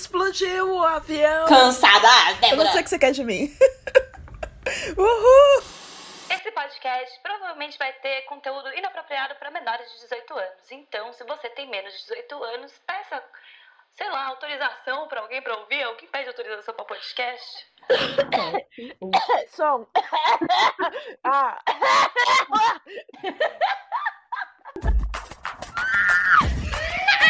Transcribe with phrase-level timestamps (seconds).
[0.00, 1.46] explodiu o avião.
[1.46, 2.08] Cansada,
[2.40, 2.50] Débora.
[2.50, 3.54] Eu não sei o que você quer de mim.
[4.96, 5.62] Uhul!
[6.30, 10.70] Esse podcast provavelmente vai ter conteúdo inapropriado para menores de 18 anos.
[10.70, 13.22] Então, se você tem menos de 18 anos, peça,
[13.96, 15.82] sei lá, autorização para alguém para ouvir.
[15.82, 17.66] Alguém pede autorização para podcast?
[19.48, 19.86] Som.
[21.24, 21.58] ah.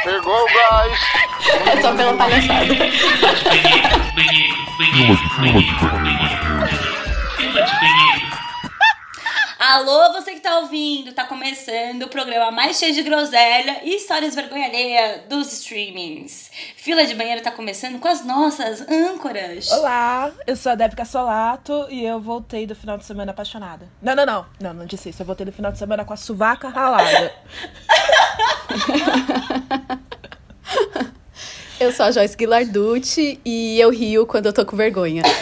[0.04, 0.98] Pegou o gás.
[1.66, 2.74] É só pela palhaçada.
[9.60, 14.34] Alô, você que tá ouvindo, tá começando o programa mais cheio de groselha e histórias
[14.34, 16.50] vergonha alheia dos streamings.
[16.76, 19.70] Fila de banheiro tá começando com as nossas âncoras.
[19.70, 23.86] Olá, eu sou a Débica Solato e eu voltei do final de semana apaixonada.
[24.00, 24.46] Não, não, não.
[24.58, 25.20] Não, não disse isso.
[25.20, 27.30] Eu voltei do final de semana com a suvaca ralada.
[31.78, 35.22] Eu sou a Joyce Guilarducci e eu rio quando eu tô com vergonha.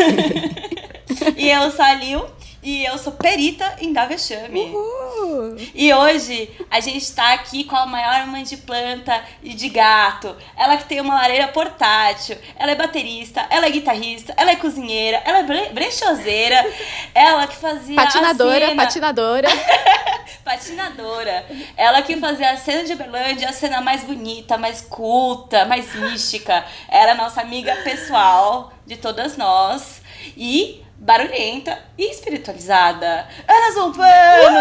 [1.37, 2.25] E eu sou a Lil
[2.63, 4.71] e eu sou perita em dar vexame.
[4.71, 5.57] Uhul.
[5.75, 10.35] E hoje a gente tá aqui com a maior mãe de planta e de gato.
[10.57, 15.23] Ela que tem uma lareira portátil, ela é baterista, ela é guitarrista, ela é cozinheira,
[15.25, 16.67] ela é bre brechoseira,
[17.15, 18.85] ela que fazia a Patinadora, cena...
[18.85, 19.49] patinadora.
[20.45, 21.47] Patinadora.
[21.77, 26.65] Ela que fazia a cena de Berlândia a cena mais bonita, mais culta, mais mística.
[26.89, 30.01] Era a nossa amiga pessoal de todas nós.
[30.37, 33.27] E barulhenta e espiritualizada.
[33.47, 34.59] Ana Zumpano!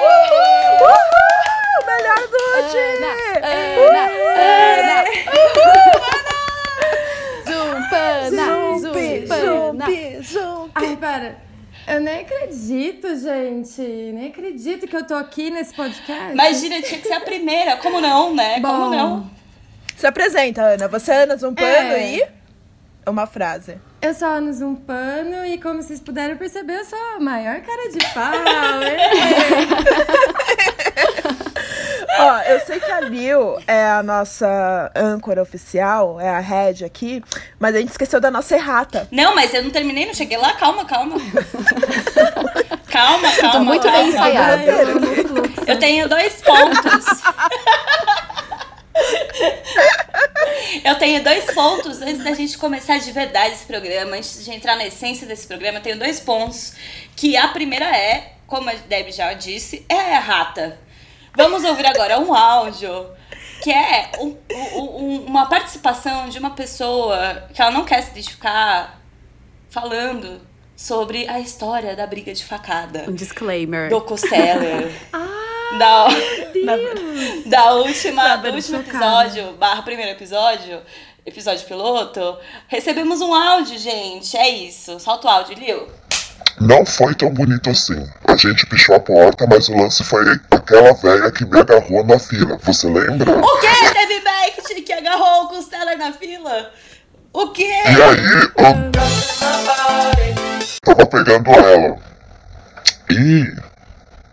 [0.00, 0.96] Uhul!
[1.86, 2.78] Melhor Dude!
[3.42, 4.04] Ana,
[4.38, 5.04] Ana,
[7.46, 9.84] Zumpana, Zumbi, Zumpana.
[9.86, 10.72] zumbi, zumbi.
[10.74, 11.36] Ai, para.
[11.86, 13.80] Eu nem acredito, gente.
[13.80, 16.32] Nem acredito que eu tô aqui nesse podcast.
[16.32, 17.76] Imagina, tinha que ser a primeira.
[17.78, 18.60] Como não, né?
[18.60, 18.90] Como Bom.
[18.90, 19.30] não?
[19.96, 20.86] Se apresenta, Ana.
[20.88, 22.06] Você é Ana Zumpano É.
[22.16, 22.26] e...
[23.06, 23.78] Uma frase.
[24.00, 27.90] Eu sou a Ana Zumpano e, como vocês puderam perceber, eu sou a maior cara
[27.90, 28.32] de pau.
[28.84, 28.96] é.
[32.20, 37.22] Ó, eu sei que a Lil é a nossa âncora oficial, é a head aqui,
[37.58, 39.08] mas a gente esqueceu da nossa errata.
[39.10, 40.52] Não, mas eu não terminei, não cheguei lá.
[40.54, 41.16] Calma, calma.
[42.90, 43.52] calma, calma.
[43.52, 44.64] Tô muito bem ensaiada.
[45.66, 47.04] Eu tenho dois pontos.
[50.84, 54.76] Eu tenho dois pontos antes da gente começar de verdade esse programa, antes de entrar
[54.76, 56.74] na essência desse programa, eu tenho dois pontos.
[57.16, 60.78] Que a primeira é, como a Deb já disse, é a rata.
[61.36, 63.06] Vamos ouvir agora um áudio
[63.62, 68.10] que é um- um- um- uma participação de uma pessoa que ela não quer se
[68.12, 69.00] identificar
[69.70, 70.40] falando
[70.76, 73.90] sobre a história da briga de facada Um disclaimer.
[73.90, 74.92] do Costello.
[75.12, 75.26] Ah,
[75.76, 76.08] da,
[76.52, 77.44] Deus!
[77.46, 79.26] da última, do último chocada.
[79.28, 80.80] episódio, barra primeiro episódio,
[81.26, 84.36] episódio piloto, recebemos um áudio, gente.
[84.36, 84.98] É isso.
[84.98, 85.88] Solta o áudio, Lil.
[86.60, 88.04] Não foi tão bonito assim.
[88.26, 92.18] A gente pichou a porta, mas o lance foi aquela velha que me agarrou na
[92.18, 92.58] fila.
[92.62, 93.38] Você lembra?
[93.38, 93.68] O quê?
[93.92, 96.72] Teve Beckett que agarrou o Costello na fila?
[97.32, 97.62] O quê?
[97.64, 98.24] E aí,
[100.84, 101.96] eu tava pegando ela.
[103.10, 103.67] E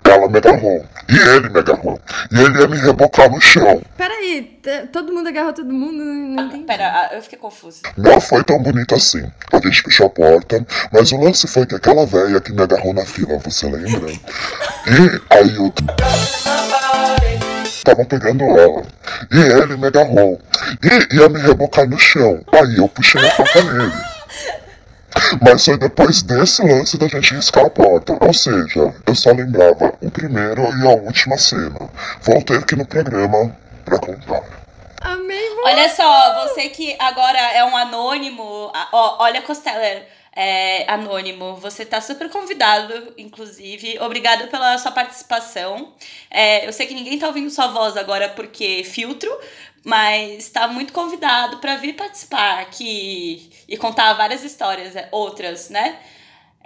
[0.06, 0.86] ela me agarrou.
[1.10, 2.00] E ele me agarrou.
[2.32, 3.82] E ele ia me rebocar no chão.
[3.98, 4.60] Peraí,
[4.92, 5.94] todo mundo agarrou todo mundo?
[5.94, 6.64] Não, não entendi.
[6.64, 7.80] Pera, ah, eu fiquei confusa.
[7.98, 9.24] Não foi tão bonito assim.
[9.52, 12.94] A gente pichou a porta, mas o lance foi que aquela velha que me agarrou
[12.94, 14.12] na fila, você lembra?
[14.12, 15.74] E aí eu
[17.84, 18.84] tava pegando ela.
[19.32, 20.40] E ele me agarrou.
[20.84, 22.42] E ia me rebocar no chão.
[22.52, 24.15] Aí eu puxei a faca nele.
[25.42, 28.18] Mas foi depois desse lance da gente riscar a porta.
[28.22, 31.90] Ou seja, eu só lembrava o primeiro e a última cena.
[32.22, 34.44] Voltei aqui no programa pra contar.
[35.02, 35.68] Amei muito.
[35.68, 42.02] Olha só, você que agora é um anônimo, ó, olha, Costeller, é, anônimo, você tá
[42.02, 43.98] super convidado, inclusive.
[44.02, 45.94] Obrigada pela sua participação.
[46.30, 49.32] É, eu sei que ninguém tá ouvindo sua voz agora porque filtro,
[49.86, 56.00] mas tá muito convidado para vir participar aqui e contar várias histórias, é, outras, né?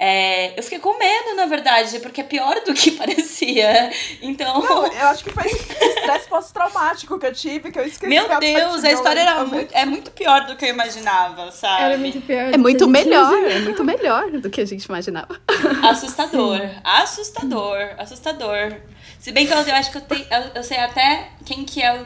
[0.02, 3.92] É, eu fiquei com medo, na verdade, porque é pior do que parecia.
[4.22, 4.62] Então.
[4.62, 8.08] Não, eu acho que foi estresse pós-traumático que eu tive, que eu esqueci.
[8.08, 11.84] Meu a Deus, a história era muito, é muito pior do que eu imaginava, sabe?
[11.84, 12.54] Era muito pior.
[12.54, 13.54] É muito melhor, imagina.
[13.54, 15.38] é muito melhor do que a gente imaginava.
[15.84, 18.78] Assustador, assustador, assustador.
[19.20, 21.82] Se bem que eu, eu acho que eu, tenho, eu, eu sei até quem que
[21.82, 22.06] é o.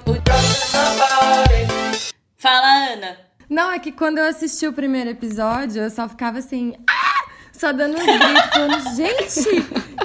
[2.37, 3.17] Fala, Ana.
[3.49, 6.73] Não, é que quando eu assisti o primeiro episódio, eu só ficava assim.
[6.89, 7.13] "Ah!"
[7.53, 9.49] Só dando uns gritos, falando, gente,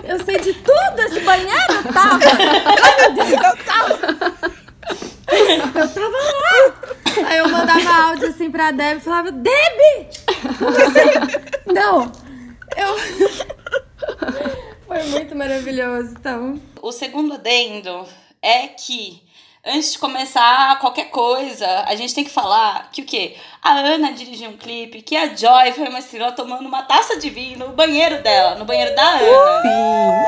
[0.04, 2.18] eu sei de tudo, esse banheiro tava.
[2.84, 3.98] Ai, meu Deus, eu tava.
[5.74, 6.74] Eu tava lá.
[7.26, 10.08] Aí eu mandava áudio assim pra Deb e falava, Deb!
[10.28, 11.72] Assim?
[11.72, 12.12] Não!
[12.76, 12.96] Eu.
[14.88, 16.58] Foi muito maravilhoso, então.
[16.80, 18.06] O segundo adendo
[18.40, 19.22] é que
[19.68, 23.36] antes de começar qualquer coisa, a gente tem que falar que o quê?
[23.62, 27.28] A Ana dirigiu um clipe que a Joy foi uma estrela tomando uma taça de
[27.28, 30.24] vinho no banheiro dela, no banheiro da Ana.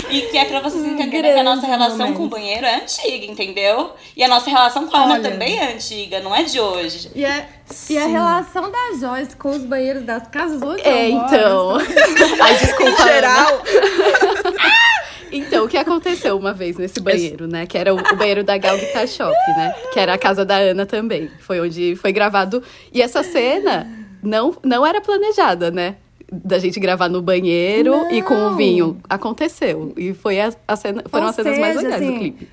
[0.10, 2.16] e que é pra vocês entenderem que a nossa relação momento.
[2.16, 3.92] com o banheiro é antiga, entendeu?
[4.16, 7.10] E a nossa relação com a Ana também é antiga, não é de hoje.
[7.14, 7.46] E a,
[7.88, 11.78] e a relação da Joyce com os banheiros das casas onde É, então.
[12.40, 12.90] Ai, desculpa.
[12.90, 13.12] Em Ana.
[13.12, 13.62] geral,
[15.32, 17.66] Então, o que aconteceu uma vez nesse banheiro, né?
[17.66, 19.74] Que era o, o banheiro da Gal Guitar Shop, né?
[19.92, 21.30] Que era a casa da Ana também.
[21.40, 22.62] Foi onde foi gravado.
[22.92, 23.86] E essa cena
[24.22, 25.96] não, não era planejada, né?
[26.32, 28.56] Da gente gravar no banheiro e com o Não.
[28.56, 29.00] vinho.
[29.08, 29.92] Aconteceu.
[29.96, 32.48] E foi a, a cena, foram Ou as cenas mais seja, legais do assim, clipe.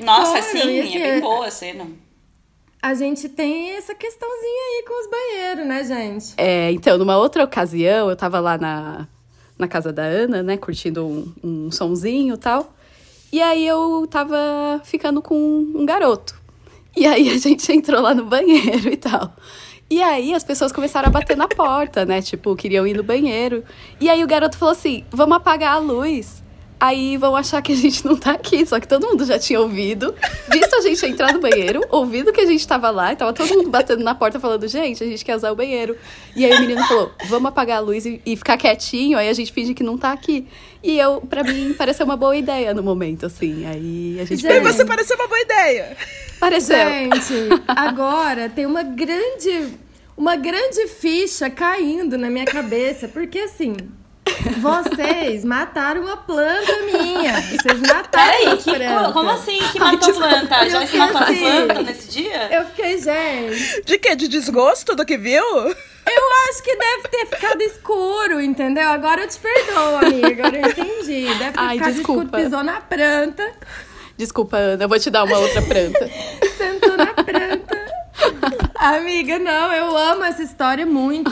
[0.00, 1.86] Nossa, Foram, sim, e é bem boa a cena.
[2.82, 6.34] A gente tem essa questãozinha aí com os banheiros, né, gente?
[6.36, 9.06] É, então, numa outra ocasião, eu tava lá na,
[9.58, 12.72] na casa da Ana, né, curtindo um, um sonzinho e tal.
[13.32, 16.40] E aí eu tava ficando com um garoto.
[16.96, 19.34] E aí a gente entrou lá no banheiro e tal.
[19.88, 22.22] E aí as pessoas começaram a bater na porta, né?
[22.22, 23.62] Tipo, queriam ir no banheiro.
[24.00, 26.41] E aí o garoto falou assim: vamos apagar a luz.
[26.82, 28.66] Aí vão achar que a gente não tá aqui.
[28.66, 30.12] Só que todo mundo já tinha ouvido,
[30.50, 33.48] visto a gente entrar no banheiro, ouvido que a gente tava lá, e tava todo
[33.54, 35.96] mundo batendo na porta falando, gente, a gente quer usar o banheiro.
[36.34, 39.32] E aí o menino falou, vamos apagar a luz e, e ficar quietinho, aí a
[39.32, 40.44] gente finge que não tá aqui.
[40.82, 43.64] E eu, pra mim, pareceu uma boa ideia no momento, assim.
[43.64, 44.74] Aí a gente Gente, fez.
[44.74, 45.96] você pareceu uma boa ideia.
[46.40, 46.76] Pareceu.
[46.76, 47.34] Gente,
[47.68, 49.68] agora tem uma grande,
[50.16, 53.76] uma grande ficha caindo na minha cabeça, porque assim,
[54.60, 57.40] vocês mataram uma planta minha.
[57.40, 59.12] Vocês mataram Peraí, que, plantas.
[59.12, 60.56] como assim que matou planta?
[60.56, 61.82] A Eu Joyce matou a fiquei planta assim.
[61.84, 62.48] nesse dia?
[62.52, 64.14] Eu fiquei, gente, De quê?
[64.16, 65.42] De desgosto do que viu?
[65.54, 68.88] eu acho que deve ter ficado escuro, entendeu?
[68.88, 70.46] Agora eu te perdoo, amiga.
[70.46, 71.26] Agora eu entendi.
[71.38, 72.22] Deve ter Ai, ficado desculpa.
[72.24, 73.52] escuro, pisou na planta,
[74.16, 76.10] Desculpa, Ana, eu vou te dar uma outra planta.
[76.58, 77.82] sentou na planta.
[78.74, 81.30] Amiga, não, eu amo essa história muito.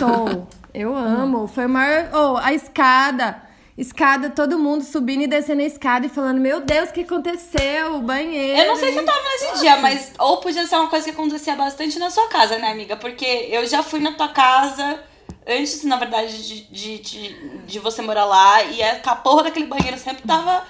[0.73, 1.47] Eu amo.
[1.47, 2.09] Foi a maior.
[2.13, 3.43] Oh, a escada.
[3.79, 7.97] Escada, todo mundo subindo e descendo a escada e falando: Meu Deus, o que aconteceu?
[7.97, 8.61] O banheiro.
[8.61, 11.13] Eu não sei se eu tava nesse dia, mas ou podia ser uma coisa que
[11.13, 12.97] acontecia bastante na sua casa, né, amiga?
[12.97, 15.01] Porque eu já fui na tua casa
[15.47, 19.67] antes, na verdade, de, de, de, de você morar lá e a, a porra daquele
[19.67, 20.63] banheiro sempre tava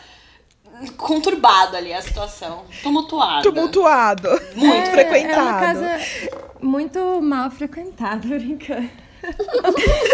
[0.96, 2.64] conturbado ali a situação.
[2.82, 3.42] Tumultuada.
[3.42, 4.28] Tumultuado.
[4.54, 5.40] Muito É, frequentado.
[5.40, 6.00] É uma casa
[6.60, 8.88] muito mal frequentada, brincando.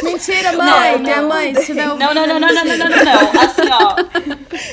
[0.03, 0.93] Mentira, mãe.
[0.93, 1.87] Não, minha não, mãe, se tiver.
[1.87, 3.41] Não, não, não, não, não, não, não, não.
[3.41, 3.97] Assim, ó.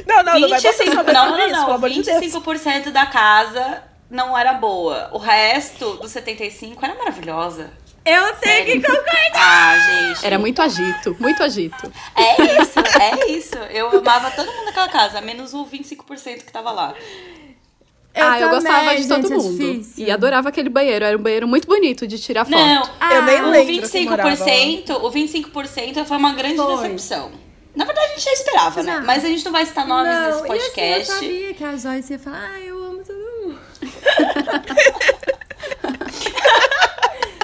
[0.07, 1.79] Não, não, 25, não, não, não, não, não.
[1.79, 5.09] 25% da casa não era boa.
[5.11, 7.71] O resto dos 75% era maravilhosa.
[8.05, 9.31] Eu sei que concordar!
[9.33, 10.25] Ah, gente.
[10.25, 11.91] Era muito agito, muito agito.
[12.15, 13.55] É isso, é isso.
[13.71, 16.93] Eu amava todo mundo naquela casa, menos o 25% que tava lá
[18.21, 19.57] ah, eu também, gostava de todo gente, é mundo.
[19.57, 20.07] difícil.
[20.07, 21.03] E adorava aquele banheiro.
[21.05, 22.55] Era um banheiro muito bonito de tirar foto.
[22.55, 24.35] Não, Eu nem Ah, o lembro que morava lá.
[24.35, 26.75] 25%, o 25% foi uma grande Foi.
[26.75, 27.31] decepção.
[27.75, 28.97] Na verdade, a gente já esperava, né?
[28.99, 29.05] Não.
[29.05, 31.11] Mas a gente não vai citar nomes não, nesse e assim, eu podcast.
[31.13, 33.59] sabia que a Joyce ia falar, ah, eu amo todo mundo.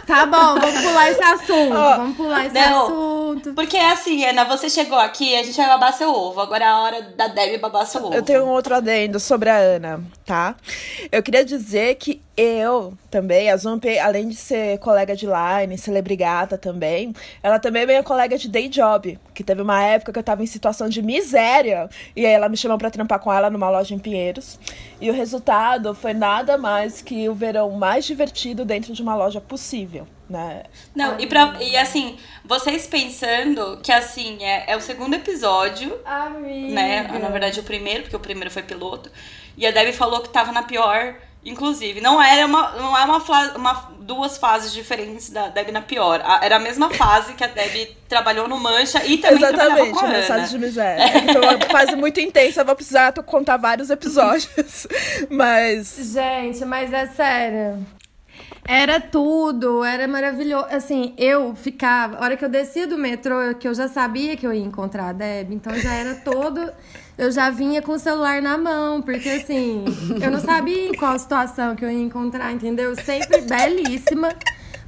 [0.10, 1.76] tá bom, vamos pular esse assunto.
[1.76, 2.84] Ó, vamos pular esse não.
[2.84, 3.54] assunto.
[3.54, 6.42] Porque é assim, Ana, você chegou aqui, a gente vai babar seu ovo.
[6.42, 8.14] Agora é a hora da Debbie babar seu ovo.
[8.14, 10.56] Eu tenho um outro adendo sobre a Ana, tá?
[11.12, 16.58] Eu queria dizer que eu também, a Zump, além de ser colega de line, celebrigata
[16.58, 19.20] também, ela também é minha colega de day job.
[19.34, 21.90] Que teve uma época que eu tava em situação de miséria.
[22.16, 24.58] E aí ela me chamou pra trampar com ela numa loja em Pinheiros.
[25.02, 29.42] E o resultado foi nada mais que o verão mais divertido dentro de uma loja
[29.42, 30.64] possível, né?
[30.96, 36.74] Não, e, pra, e assim, vocês pensando que assim, é, é o segundo episódio, Amiga.
[36.74, 37.20] né?
[37.20, 39.12] Na verdade, o primeiro, porque o primeiro foi piloto.
[39.58, 41.16] E a Debbie falou que tava na pior,
[41.46, 42.02] inclusive.
[42.02, 43.18] Não era uma, não é uma,
[43.56, 46.22] uma duas fases diferentes da Debbie na pior.
[46.24, 50.06] A- Era a mesma fase que a Debbie trabalhou no Mancha e também Exatamente, com
[50.06, 50.48] a Ana.
[50.48, 51.04] de miséria.
[51.04, 54.88] É Foi uma fase muito intensa, vou precisar contar vários episódios.
[55.30, 55.96] Mas.
[56.14, 57.86] Gente, mas é sério.
[58.68, 60.68] Era tudo, era maravilhoso.
[60.72, 62.18] Assim, eu ficava.
[62.18, 65.10] A hora que eu descia do metrô, que eu já sabia que eu ia encontrar
[65.10, 66.72] a Deb, então já era todo.
[67.20, 69.84] Eu já vinha com o celular na mão, porque assim,
[70.24, 72.96] eu não sabia qual situação que eu ia encontrar, entendeu?
[72.96, 74.30] Sempre belíssima.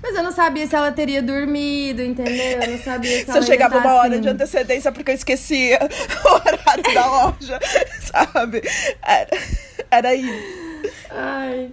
[0.02, 2.62] Mas eu não sabia se ela teria dormido, entendeu?
[2.62, 4.22] Eu não sabia se Se ela eu chegava uma hora assim.
[4.22, 5.78] de antecedência porque eu esquecia
[6.26, 7.60] o horário da loja,
[8.00, 8.62] sabe?
[9.06, 9.30] Era,
[9.92, 10.90] era isso.
[11.12, 11.70] Ai.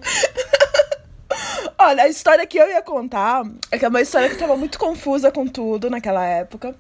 [1.79, 4.57] Olha, a história que eu ia contar é que é uma história que eu tava
[4.57, 6.75] muito confusa com tudo naquela época.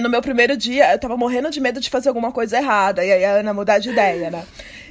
[0.00, 3.04] No meu primeiro dia, eu tava morrendo de medo de fazer alguma coisa errada.
[3.04, 4.44] E aí a Ana mudar de ideia, né?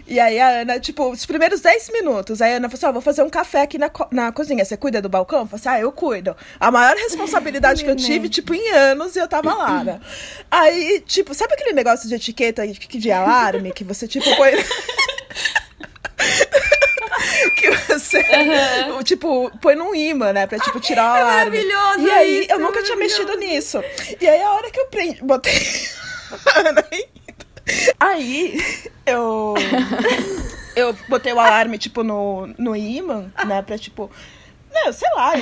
[0.05, 2.91] E aí a Ana, tipo, os primeiros 10 minutos, aí a Ana falou assim: ó,
[2.91, 4.63] vou fazer um café aqui na, co- na cozinha.
[4.65, 5.39] Você cuida do balcão?
[5.39, 6.35] Eu falei assim: ah, eu cuido.
[6.59, 9.99] A maior responsabilidade que eu tive, tipo, em anos, e eu tava lá, né?
[10.51, 14.51] Aí, tipo, sabe aquele negócio de etiqueta de alarme que você, tipo, põe.
[17.55, 18.23] que você,
[19.03, 20.47] tipo, põe num imã, né?
[20.47, 21.63] Pra, tipo, tirar o alarme.
[21.63, 23.27] maravilhoso E aí, isso, eu é nunca tinha maravilhoso.
[23.27, 23.83] mexido nisso.
[24.19, 25.53] E aí, a hora que eu prendi, botei
[27.99, 28.59] aí,
[29.05, 29.53] eu...
[30.75, 33.61] Eu botei o alarme, tipo, no, no imã, né?
[33.61, 34.09] Pra, tipo...
[34.73, 35.33] Não, sei lá,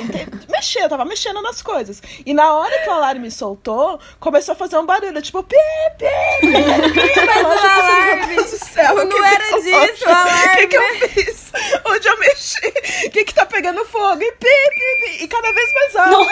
[0.50, 2.02] mexer, eu tava mexendo nas coisas.
[2.26, 5.56] E na hora que o alarme soltou, começou a fazer um barulho, tipo, pi,
[5.96, 6.04] pi,
[6.42, 7.26] pi, pi.
[7.26, 10.52] Mas o alarme Meu Deus do céu, não era disso, o alarme.
[10.52, 11.50] O que, que eu fiz?
[11.86, 12.60] Onde eu mexi?
[13.06, 14.22] O que que tá pegando fogo?
[14.22, 15.24] E pi, pi, pi.
[15.24, 16.30] E cada vez mais alto.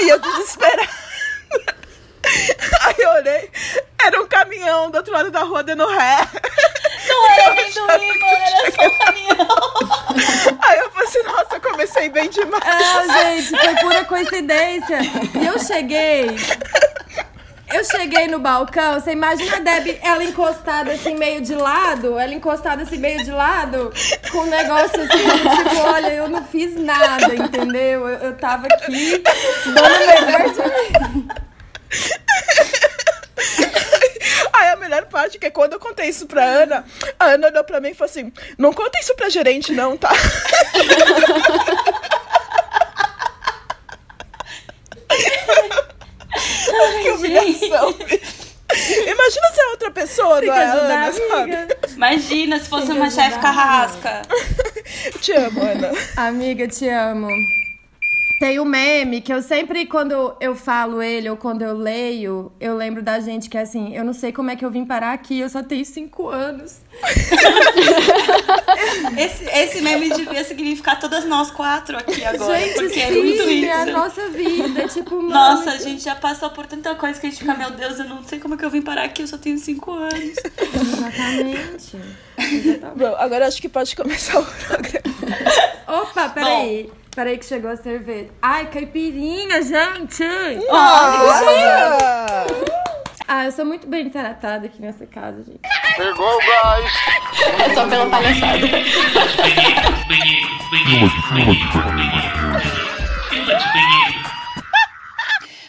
[0.00, 0.88] E eu desesperada.
[2.82, 3.50] Aí eu olhei,
[4.04, 6.18] era um caminhão do outro lado da rua dando ré.
[7.08, 10.58] Não era nem do imã, era só um caminhão.
[10.60, 12.62] Aí eu falei assim, nossa, eu comecei bem demais.
[12.62, 14.98] Ah, gente, foi pura coincidência.
[15.40, 16.36] E eu cheguei.
[17.72, 22.34] Eu cheguei no balcão, você imagina a Debbie, ela encostada assim, meio de lado, ela
[22.34, 23.92] encostada assim, meio de lado,
[24.32, 28.06] com um negócio assim, tipo, olha, eu não fiz nada, entendeu?
[28.06, 29.22] Eu, eu tava aqui
[29.64, 30.60] dando o melhor de
[31.14, 31.28] mim.
[34.52, 36.84] Aí a melhor parte é que quando eu contei isso pra Ana,
[37.18, 40.10] a Ana olhou pra mim e falou assim: não conta isso pra gerente, não, tá?
[47.02, 47.94] que humilhação.
[49.06, 51.68] Imagina se é outra pessoa, Tem não que é ajudar, Ana.
[51.88, 54.22] Imagina se fosse uma chefe carrasca.
[55.24, 55.90] Te amo, Ana.
[56.16, 57.28] Amiga, te amo.
[58.40, 62.74] Tem um meme que eu sempre, quando eu falo ele ou quando eu leio, eu
[62.74, 65.12] lembro da gente que é assim, eu não sei como é que eu vim parar
[65.12, 66.78] aqui, eu só tenho cinco anos.
[69.18, 72.58] Esse, esse meme devia significar todas nós quatro aqui agora.
[72.58, 73.66] gente, porque sim, é muito isso.
[73.66, 74.88] é a nossa vida.
[74.88, 77.70] Tipo, mano, Nossa, a gente já passou por tanta coisa que a gente fica, meu
[77.72, 79.92] Deus, eu não sei como é que eu vim parar aqui, eu só tenho cinco
[79.92, 80.36] anos.
[80.74, 81.98] Exatamente.
[82.96, 85.14] Bom, agora acho que pode começar o programa.
[85.88, 86.90] Opa, peraí.
[87.14, 88.30] Peraí que chegou a cerveja.
[88.40, 90.24] Ai, caipirinha, gente!
[90.70, 92.46] Nossa!
[93.26, 95.60] Ah, eu sou muito bem tratada aqui nessa casa, gente.
[95.96, 96.92] Pegou o gás.
[97.60, 98.66] É só pela palhaçada.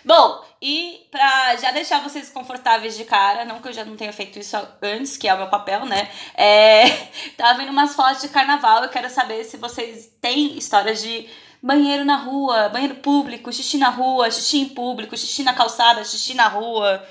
[0.04, 4.14] Bom, e pra já deixar vocês confortáveis de cara, não que eu já não tenha
[4.14, 6.08] feito isso antes, que é o meu papel, né?
[6.36, 6.88] É,
[7.36, 11.28] tava vendo umas fotos de carnaval, eu quero saber se vocês têm histórias de
[11.64, 16.36] banheiro na rua, banheiro público, xixi na rua, xixi em público, xixi na calçada, xixi
[16.36, 17.04] na rua.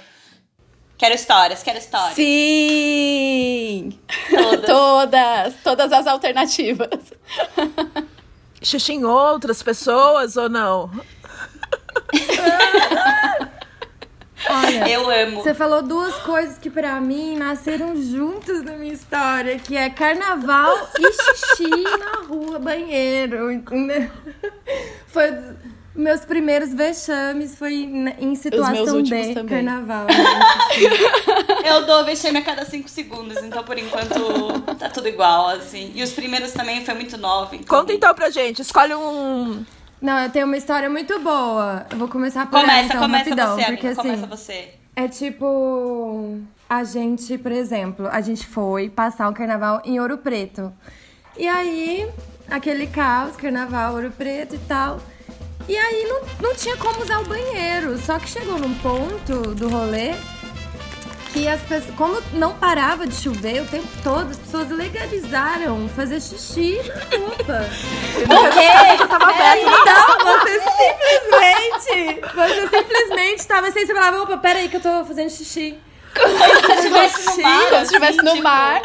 [0.96, 2.14] Quero histórias, quero histórias.
[2.14, 3.98] Sim!
[4.30, 4.66] Todas.
[4.66, 5.54] Todas!
[5.64, 7.12] Todas as alternativas.
[8.62, 10.90] Xixi em outras pessoas ou não?
[14.48, 15.42] Olha, Eu amo.
[15.42, 20.88] Você falou duas coisas que pra mim nasceram juntas na minha história, que é carnaval
[20.98, 24.10] e xixi na rua, banheiro, entendeu?
[25.08, 25.30] Foi
[25.94, 27.74] meus primeiros vexames foi
[28.18, 29.46] em situação de também.
[29.46, 30.06] carnaval.
[31.64, 35.92] Eu dou vexame a cada cinco segundos, então por enquanto tá tudo igual, assim.
[35.94, 37.54] E os primeiros também foi muito novo.
[37.54, 37.78] Então...
[37.78, 39.64] Conta então pra gente, escolhe um.
[40.00, 41.86] Não, eu tenho uma história muito boa.
[41.90, 44.68] Eu vou começar por ela, Começa, então, começa rapidão, você, porque amiga, assim, começa você.
[44.96, 46.38] É tipo.
[46.68, 50.72] A gente, por exemplo, a gente foi passar um carnaval em Ouro Preto.
[51.36, 52.08] E aí,
[52.48, 55.00] aquele caos, carnaval, Ouro Preto e tal.
[55.68, 57.98] E aí não, não tinha como usar o banheiro.
[57.98, 60.14] Só que chegou num ponto do rolê
[61.32, 61.94] que as pessoas.
[61.96, 67.66] Como não parava de chover o tempo todo, as pessoas legalizaram fazer xixi na roupa.
[68.24, 69.06] O quê?
[69.08, 69.66] Tava aberto.
[69.66, 72.20] Então, você simplesmente.
[72.34, 75.78] Você simplesmente tava assim, você falava, opa, peraí que eu tô fazendo xixi.
[76.12, 78.82] Se estivesse no mar, Como se assim, estivesse no tipo, mar.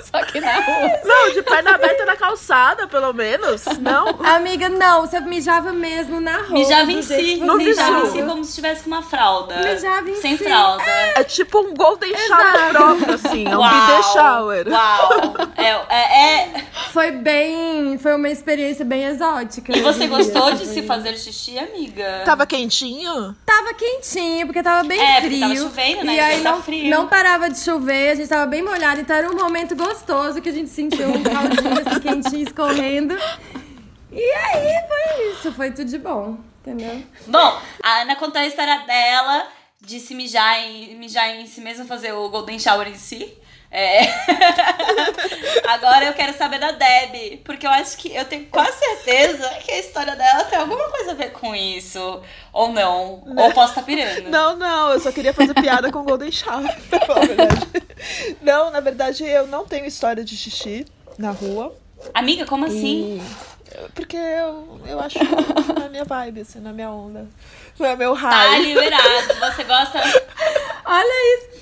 [0.10, 0.90] Só que na rua.
[1.04, 3.64] Não, de perna aberta na calçada, pelo menos.
[3.80, 4.08] Não.
[4.24, 6.52] Amiga, não, você mijava mesmo na roupa.
[6.54, 9.56] Mijava em si, você mijava em si como se estivesse com uma fralda.
[9.62, 10.44] Mijava em Sem si.
[10.44, 10.82] fralda.
[11.16, 13.46] É tipo um golden shower próprio, assim.
[13.46, 14.68] É um bidê shower.
[14.68, 15.34] Uau!
[15.60, 17.98] É, é, é- Foi bem.
[17.98, 19.76] Foi uma experiência bem exótica.
[19.76, 22.22] E você gostou de se fazer xixi, amiga?
[22.24, 23.36] Tava quentinho?
[23.44, 25.40] Tava quentinho, porque tava bem É, frio.
[25.40, 26.14] tava chovendo, né?
[26.14, 26.88] E aí tá não, frio.
[26.90, 29.00] não parava de chover, a gente tava bem molhado.
[29.00, 29.89] Então era um momento gostoso
[30.40, 33.14] que a gente sentiu um caldinho assim, quentinho escorrendo.
[34.12, 37.02] E aí foi isso, foi tudo de bom, entendeu?
[37.26, 39.46] Bom, a Ana contou a história dela
[39.80, 43.32] de se mijar em, mijar em si mesma, fazer o Golden Shower em si.
[43.70, 44.00] É.
[45.68, 49.70] Agora eu quero saber da Deb, porque eu acho que eu tenho quase certeza que
[49.70, 52.20] a história dela tem alguma coisa a ver com isso.
[52.52, 53.22] Ou não.
[53.36, 54.28] Ou posso estar pirando.
[54.28, 56.68] Não, não, eu só queria fazer piada com Golden Shower.
[58.40, 60.86] Não, na verdade, eu não tenho história de xixi
[61.18, 61.76] na rua.
[62.14, 63.20] Amiga, como assim?
[63.20, 65.24] E- Porque eu, eu acho que
[65.74, 67.26] não é minha vibe, assim, na minha onda.
[67.78, 68.62] Não é meu Tá raio.
[68.64, 69.34] liberado.
[69.38, 70.00] Você gosta.
[70.86, 71.59] Olha isso!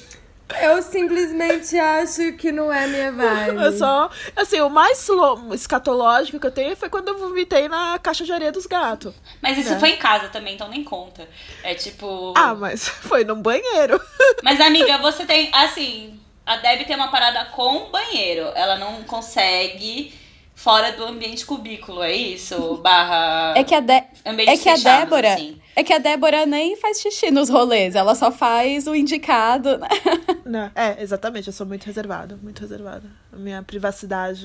[0.62, 3.58] Eu simplesmente acho que não é minha vibe.
[3.68, 4.10] É só.
[4.34, 5.06] Assim, o mais
[5.52, 9.14] escatológico que eu tenho foi quando eu vomitei na caixa de areia dos gatos.
[9.42, 9.78] Mas isso É.
[9.78, 11.28] foi em casa também, então nem conta.
[11.62, 12.32] É tipo.
[12.36, 14.00] Ah, mas foi num banheiro.
[14.42, 15.50] Mas, amiga, você tem.
[15.52, 18.50] Assim, a Deb tem uma parada com banheiro.
[18.54, 20.14] Ela não consegue
[20.58, 22.78] fora do ambiente cubículo, é isso?
[22.82, 23.54] Barra.
[23.56, 23.92] É que a, De-
[24.24, 25.34] é que a Débora.
[25.34, 25.56] assim.
[25.76, 29.78] É que a Débora nem faz xixi nos rolês, ela só faz o indicado.
[29.78, 29.88] né?
[30.44, 33.04] Não, é, exatamente, eu sou muito reservada, muito reservada.
[33.32, 34.44] A minha privacidade.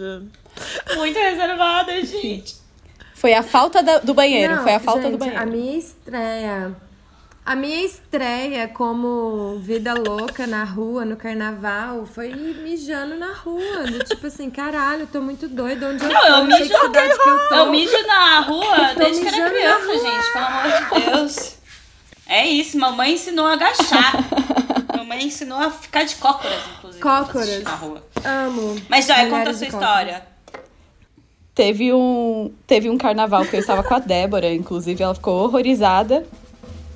[0.96, 2.56] Muito reservada, gente.
[3.16, 5.42] Foi a falta da- do banheiro, Não, foi a falta gente, do banheiro.
[5.42, 6.76] A minha estreia.
[7.46, 13.84] A minha estreia como vida louca na rua, no carnaval, foi mijando na rua.
[13.86, 15.90] Do tipo assim, caralho, eu tô muito doida.
[15.90, 16.28] Onde eu Não, tô?
[16.28, 17.56] eu mijo que cidade que eu tô.
[17.56, 20.32] Eu mijo na rua desde que era criança, gente.
[20.32, 21.56] Pelo amor de Deus.
[22.28, 24.14] É isso, mamãe ensinou a agachar.
[24.96, 27.02] mamãe ensinou a ficar de cócoras, inclusive.
[27.04, 27.64] Cócoras.
[27.64, 28.04] Na rua.
[28.24, 28.76] Amo.
[28.88, 29.74] Mas, Joia, conta a sua cócoras.
[29.74, 30.24] história.
[31.54, 36.26] Teve um, teve um carnaval que eu estava com a Débora, inclusive, ela ficou horrorizada.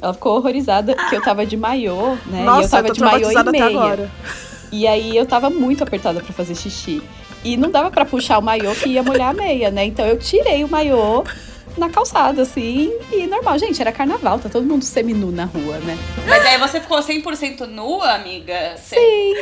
[0.02, 2.38] Ela ficou horrorizada que eu tava de maiô, né?
[2.38, 3.66] e eu Nossa, tava eu tô de maiô e meia.
[3.66, 4.12] agora.
[4.72, 7.02] E aí eu tava muito apertada pra fazer xixi.
[7.44, 9.86] E não dava pra puxar o maiô que ia molhar a meia, né?
[9.86, 11.24] Então eu tirei o maiô
[11.78, 13.58] na calçada, assim, e normal.
[13.60, 15.98] Gente, era carnaval, tá todo mundo seminu na rua, né?
[16.28, 18.76] Mas aí você ficou 100% nua, amiga?
[18.78, 19.36] Sim,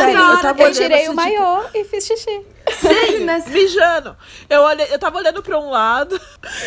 [0.00, 2.40] hora eu tava eu tirei assim, o maiô e fiz xixi.
[2.82, 4.16] Sim, mijando.
[4.48, 6.20] Eu, olhei, eu tava olhando pra um lado,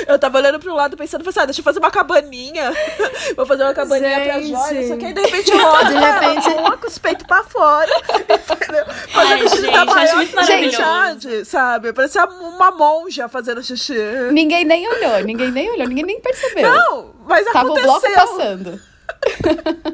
[0.07, 2.71] eu tava olhando pra um lado pensando, pensando, ah, deixa eu fazer uma cabaninha.
[3.35, 4.49] Vou fazer uma cabaninha pra Gente.
[4.51, 4.87] Jóia.
[4.87, 7.91] Só que aí de repente roda, De repente- ela com os peitos pra fora.
[8.19, 8.85] Entendeu?
[8.87, 11.93] Ai, Fazendo xixi gente, da maior intimidade, sabe?
[11.93, 13.95] Parecia uma monja fazendo xixi.
[14.31, 16.69] Ninguém nem olhou, ninguém nem olhou, ninguém nem percebeu.
[16.69, 18.15] Não, mas Tava o bloco aconteceu.
[18.27, 18.81] passando.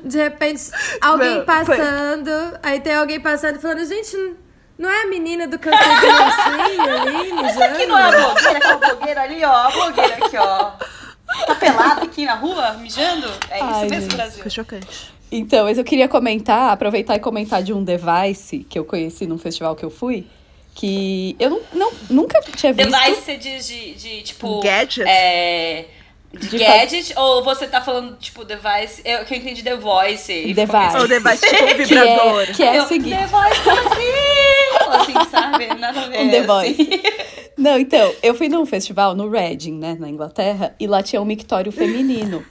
[0.03, 2.31] De repente, alguém Meu, passando,
[2.63, 4.35] aí tem alguém passando e falando, gente,
[4.81, 7.63] não é a menina do cancelinho assim ali, mijando?
[7.63, 9.51] Aqui não é a blogueira, aquela blogueira ali, ó.
[9.53, 10.71] A blogueira aqui, ó.
[11.47, 13.27] Tá pelada aqui na rua, mijando?
[13.49, 14.15] É isso Ai, mesmo, gente.
[14.15, 14.41] Brasil.
[14.41, 15.13] Foi chocante.
[15.31, 19.37] Então, mas eu queria comentar, aproveitar e comentar de um device que eu conheci num
[19.37, 20.27] festival que eu fui,
[20.75, 22.91] que eu não, não- nunca tinha visto.
[22.91, 24.59] Device você diz de, de tipo.
[24.61, 25.07] Gadget?
[25.07, 25.85] É.
[26.33, 29.01] De, gadget, ou você tá falando, tipo, device.
[29.03, 30.31] Eu, que eu entendi The Voice.
[30.31, 30.97] e Device.
[30.97, 32.41] Ou device tipo um que vibrador.
[32.41, 33.17] é, que é Eu, o seguinte.
[33.17, 35.11] The Voice, assim?
[35.19, 35.67] assim, sabe?
[35.75, 36.19] Nada a ver.
[36.21, 36.47] Um The assim.
[36.47, 37.01] Voice.
[37.57, 41.25] Não, então, eu fui num festival no Reading, né, na Inglaterra, e lá tinha um
[41.25, 42.43] mictório feminino.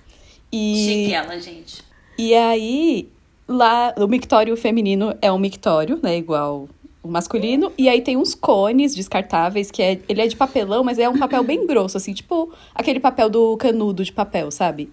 [0.53, 1.83] E, Chique ela, gente.
[2.19, 3.09] e aí,
[3.49, 6.69] lá, o mictório feminino é um mictório, né, igual
[7.03, 10.99] o masculino, e aí tem uns cones descartáveis, que é, ele é de papelão, mas
[10.99, 14.93] é um papel bem grosso, assim, tipo aquele papel do canudo de papel, sabe?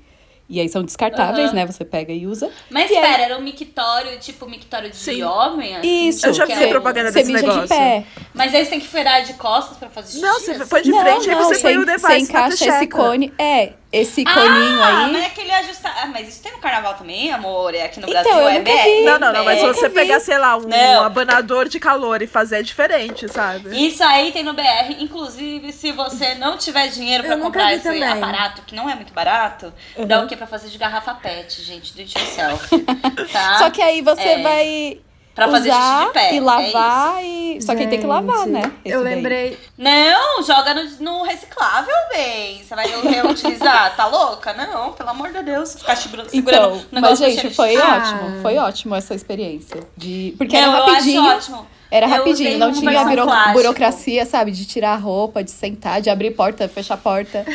[0.49, 2.49] E aí são descartáveis, né, você pega e usa.
[2.69, 5.21] Mas E aí- espera, era um mictório, tipo mictório de Sim.
[5.23, 5.75] homem?
[5.75, 7.63] Assim, Isso, Eu já é um- propaganda você desse negócio.
[7.63, 8.05] de pé.
[8.33, 10.21] Mas aí você tem que furar de costas pra fazer xixi?
[10.21, 10.65] Não, você assim?
[10.69, 13.33] põe de frente, aí você põe o você device na encaixa esse cone.
[13.37, 15.11] É, esse Ah, coninho aí.
[15.13, 15.95] mas é aquele ajustar.
[16.03, 17.73] Ah, mas isso tem no carnaval também, amor?
[17.73, 19.03] É aqui no Então, Brasil eu é vi.
[19.05, 19.73] Não, não, não, mas se BR.
[19.73, 21.03] você pegar, sei lá, um Não.
[21.03, 23.69] abanador de calor e fazer é diferente, sabe?
[23.87, 24.95] Isso aí tem no BR.
[24.99, 28.03] Inclusive, se você não tiver dinheiro pra Eu comprar esse também.
[28.03, 29.73] aparato, que não é muito barato,
[30.05, 31.93] dá o quê pra fazer de garrafa pet, gente?
[31.93, 32.67] Do it yourself.
[33.31, 33.57] Tá?
[33.59, 34.41] Só que aí você É.
[34.41, 34.99] vai
[35.37, 37.61] Pra fazer xixi de pé, e é lavar e.
[37.61, 38.71] Só que aí tem que lavar, né?
[38.83, 39.15] esse Eu daí.
[39.15, 39.57] lembrei.
[39.77, 42.61] Não, joga no, no reciclável, bem.
[42.63, 44.53] Você vai reutilizar, tá louca?
[44.53, 45.75] Não, pelo amor de Deus.
[45.75, 47.81] Ficar segurando Então, mas gente, foi xixi.
[47.81, 47.95] Ah.
[47.97, 48.41] ótimo.
[48.41, 49.79] Foi ótimo essa experiência.
[49.95, 50.33] De...
[50.37, 51.21] Porque Não, era eu rapidinho.
[51.23, 51.67] acho ótimo.
[51.89, 53.53] Era Eu rapidinho, não tinha buro- plástico.
[53.53, 54.51] burocracia, sabe?
[54.51, 57.45] De tirar a roupa, de sentar, de abrir porta, fechar porta.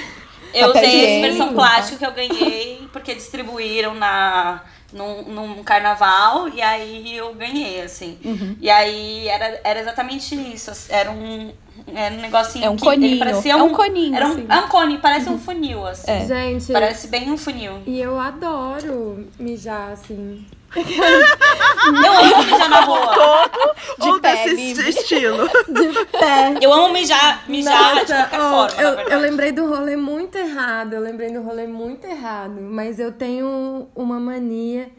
[0.55, 1.37] Eu usei esse higiênico.
[1.37, 7.81] versão plástico que eu ganhei porque distribuíram na num, num carnaval e aí eu ganhei,
[7.83, 8.19] assim.
[8.25, 8.57] Uhum.
[8.61, 10.71] E aí era, era exatamente isso.
[10.89, 11.51] Era um,
[11.95, 13.19] era um negocinho É um que ele coninho.
[13.19, 14.47] parecia É um coninho, Era um, assim.
[14.49, 16.11] é um cone, parece um funil, assim.
[16.11, 16.27] É.
[16.27, 17.83] Gente, Parece bem um funil.
[17.87, 20.45] e eu adoro mijar assim.
[22.05, 23.51] Eu amo mijar na rua.
[23.99, 24.89] De Ou pé, desse livre.
[24.89, 25.49] estilo.
[25.69, 26.55] De pé.
[26.61, 30.37] Eu amo mijar, mijar de Nossa, qualquer ó, forma, eu, eu lembrei do rolê muito
[30.39, 30.95] errado.
[30.95, 32.61] Eu lembrei do rolê muito errado.
[32.61, 34.91] Mas eu tenho uma mania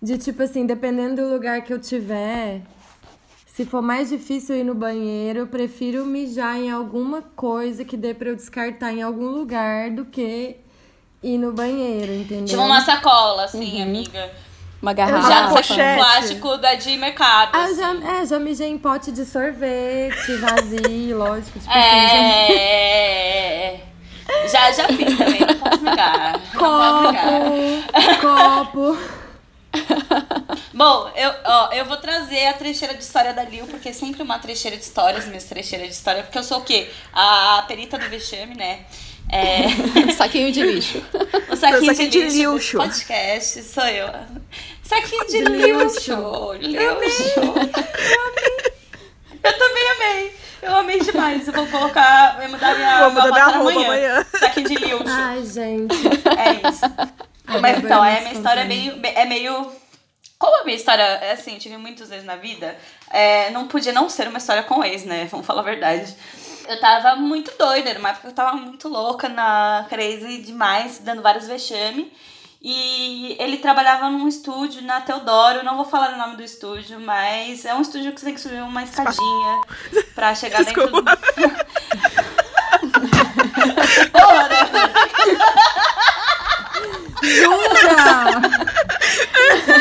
[0.00, 2.62] de, tipo assim, dependendo do lugar que eu tiver,
[3.46, 8.14] se for mais difícil ir no banheiro, eu prefiro mijar em alguma coisa que dê
[8.14, 10.56] pra eu descartar em algum lugar do que
[11.22, 12.46] ir no banheiro, entendeu?
[12.46, 14.30] Tipo uma sacola, assim, amiga.
[14.80, 15.28] Uma garrafa.
[15.28, 15.96] Já pochete.
[15.96, 17.50] plástico da de mercado.
[17.52, 17.76] Ah, assim.
[17.76, 21.58] já, é, já mijei em pote de sorvete, vazio, lógico.
[21.58, 22.16] Tipo assim, já...
[22.52, 23.80] É.
[24.48, 26.40] Já, já fiz também, não posso negar.
[26.54, 28.20] Não posso negar.
[28.20, 29.18] Copo, copo.
[30.72, 34.22] Bom, eu, ó, eu vou trazer a trecheira de história da Lil, porque é sempre
[34.22, 36.90] uma trecheira de histórias, minhas trecheiras de história, porque eu sou o quê?
[37.12, 38.80] A perita do vexame, né?
[39.30, 41.02] É, Saquinho de lixo.
[41.50, 42.76] o saquinho, saquinho de, de lixo, lixo.
[42.78, 44.08] podcast, sou eu.
[44.82, 46.52] Saquinho de, lixo.
[46.60, 47.40] Lixo.
[49.42, 50.34] Eu também amei.
[50.62, 51.46] Eu amei demais.
[51.46, 53.86] Eu vou colocar, vou mudar minha, Vou mudar roupa amanhã.
[53.86, 54.26] amanhã.
[54.38, 55.04] Saquinho de lixo.
[55.06, 55.96] Ai, gente.
[56.38, 56.84] É isso.
[57.46, 59.70] Ai, Mas então, é, a minha história é meio, é meio.
[60.38, 62.78] Como a minha história, é assim, eu tive muitos vezes na vida,
[63.10, 65.26] é, não podia não ser uma história com ex, né?
[65.30, 66.14] Vamos falar a verdade.
[66.68, 70.98] Eu tava muito doida, era uma época que eu tava muito louca na crazy demais,
[70.98, 72.12] dando vários vexame.
[72.60, 77.64] E ele trabalhava num estúdio na Teodoro, não vou falar o nome do estúdio, mas
[77.64, 79.60] é um estúdio que você tem que subir uma escadinha
[80.14, 81.04] pra chegar dentro do.
[87.22, 88.40] Jura?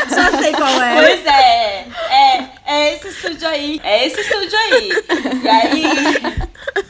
[0.10, 0.96] Já sei qual é.
[0.96, 4.90] Pois é, é, é esse estúdio aí, é esse estúdio aí.
[5.44, 5.84] E aí,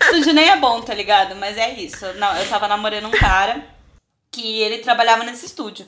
[0.01, 1.35] estúdio nem é bom, tá ligado?
[1.35, 2.05] Mas é isso.
[2.13, 3.63] Não, eu tava namorando um cara
[4.31, 5.85] que ele trabalhava nesse estúdio.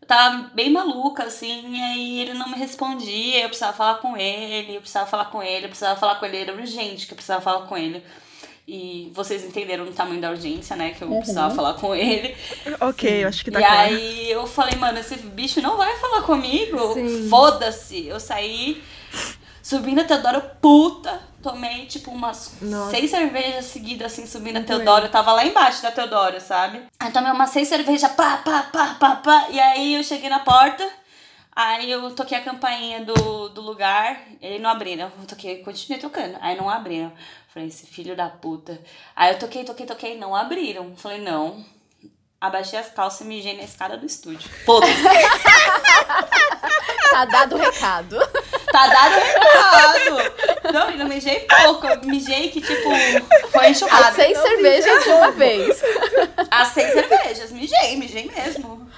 [0.00, 4.16] Eu tava bem maluca, assim, e aí ele não me respondia, eu precisava falar com
[4.16, 7.16] ele, eu precisava falar com ele, eu precisava falar com ele, era urgente que eu
[7.16, 8.02] precisava falar com ele.
[8.70, 10.90] E vocês entenderam o tamanho da urgência, né?
[10.90, 12.36] Que eu precisava falar com ele.
[12.80, 13.80] Ok, acho que tá e claro.
[13.80, 16.76] aí eu falei, mano, esse bicho não vai falar comigo.
[17.30, 18.06] Foda-se.
[18.06, 18.82] Eu saí
[19.62, 21.18] subindo a Teodoro puta.
[21.42, 22.90] Tomei, tipo, umas Nossa.
[22.90, 25.06] seis cervejas seguidas, assim, subindo a Teodoro.
[25.06, 26.82] Eu tava lá embaixo da Teodoro, sabe?
[27.00, 29.46] Aí tomei umas seis cervejas, pá, pá, pá, pá, pá.
[29.50, 30.86] E aí eu cheguei na porta.
[31.56, 35.10] Aí eu toquei a campainha do, do lugar, ele não abriram.
[35.18, 36.36] Eu toquei, continuei tocando.
[36.40, 37.12] Aí não abriram.
[37.58, 38.78] Falei, esse filho da puta.
[39.16, 40.94] Aí eu toquei, toquei, toquei, não abriram.
[40.96, 41.64] Falei, não.
[42.40, 44.48] Abaixei as calças e mijei na escada do estúdio.
[44.64, 44.92] Foda-se.
[47.10, 48.16] Tá dado o recado.
[48.70, 50.72] Tá dado o recado.
[50.72, 51.84] Não, eu não mijei pouco.
[51.88, 52.90] Eu mijei que, tipo,
[53.50, 54.06] foi enxurrada.
[54.08, 55.82] As seis cervejas de uma vez.
[56.52, 57.50] As seis cervejas.
[57.50, 58.88] Mijei, mijei mesmo.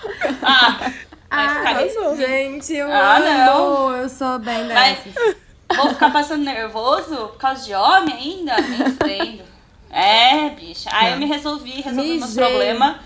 [0.42, 0.92] Ah,
[1.30, 1.76] vai ficar
[2.10, 3.24] Ah, gente, eu Ah, amo.
[3.26, 3.96] não.
[3.96, 5.36] Eu sou bem Mas dessas.
[5.76, 8.56] Vou ficar passando nervoso por causa de homem ainda?
[8.60, 9.42] Nem fudendo.
[9.90, 10.88] É, bicha.
[10.92, 12.96] Aí eu me resolvi, resolvi meus problemas.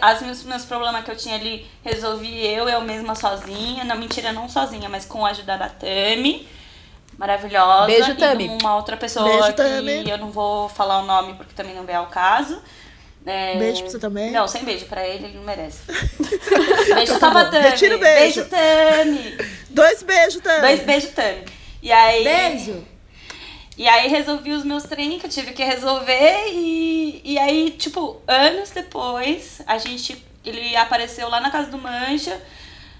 [0.00, 3.84] As meus, meus problemas que eu tinha ali, resolvi eu, eu mesma sozinha.
[3.84, 6.48] Não, mentira, não sozinha, mas com a ajuda da Tami.
[7.18, 7.86] Maravilhosa.
[7.86, 8.48] Beijo, e Tami.
[8.60, 10.08] uma outra pessoa Beijo, que Tami.
[10.08, 12.60] eu não vou falar o nome porque também não vem ao caso.
[13.24, 14.30] É, Beijo pra você também.
[14.30, 15.80] Não, sem beijo pra ele, ele não merece.
[16.94, 17.68] beijo, Tava Tami.
[17.68, 18.44] Retira o beijo.
[18.44, 19.36] Beijo, Tami.
[19.70, 20.60] Dois beijos também.
[20.60, 21.44] Dois beijos, Tami.
[21.86, 22.24] E aí.
[22.24, 22.84] Beijo.
[23.78, 26.48] E aí resolvi os meus treinos que eu tive que resolver.
[26.48, 30.24] E, e aí, tipo, anos depois, a gente.
[30.44, 32.40] Ele apareceu lá na casa do Mancha,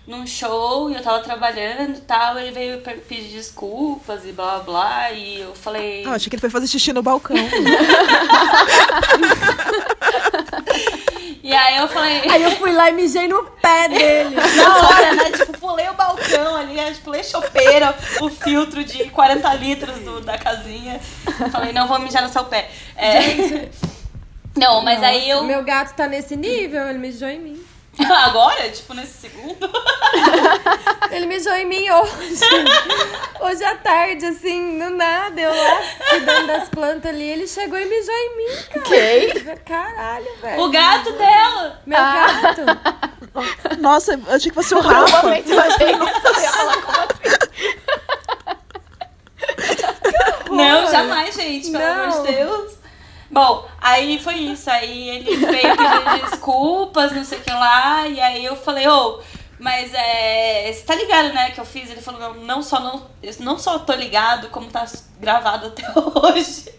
[0.06, 2.38] num show, e eu tava trabalhando e tal.
[2.38, 5.10] Ele veio pedir desculpas e blá blá blá.
[5.12, 6.04] E eu falei.
[6.06, 7.36] Ah, achei que ele foi fazer xixi no balcão.
[11.46, 12.28] E aí eu falei.
[12.28, 14.34] Aí eu fui lá e mijei no pé dele.
[14.34, 15.30] Na hora, né?
[15.30, 20.36] Tipo, pulei o balcão ali, né, pulei chopeira, o filtro de 40 litros do, da
[20.36, 20.98] casinha.
[21.52, 22.68] Falei, não vou mijar no seu pé.
[22.96, 23.68] É...
[24.56, 25.44] Não, mas aí eu.
[25.44, 27.65] Meu gato tá nesse nível, ele mijou em mim.
[28.26, 29.70] Agora, tipo, nesse segundo.
[31.10, 32.40] Ele mijou em mim hoje.
[33.40, 35.80] Hoje à tarde, assim, do nada, eu lá
[36.10, 38.80] cuidando das plantas ali, ele chegou e mijou em mim, cara.
[38.80, 39.56] Ok.
[39.64, 40.62] Caralho, velho.
[40.62, 41.80] O gato dela.
[41.86, 42.62] Meu gato.
[43.80, 45.26] Nossa, eu achei que fosse o No Rafa.
[45.28, 47.76] eu achei que eu ia falar como assim.
[50.50, 52.04] Não, jamais, gente, pelo Não.
[52.04, 52.75] amor de Deus.
[53.30, 54.70] Bom, aí foi isso.
[54.70, 58.06] Aí ele veio pedir desculpas, não sei o que lá.
[58.06, 59.20] E aí eu falei, ô,
[59.58, 60.70] mas é.
[60.72, 61.90] Você tá ligado, né, que eu fiz?
[61.90, 64.84] Ele falou, não, não só não, eu não só tô ligado, como tá
[65.20, 66.74] gravado até hoje.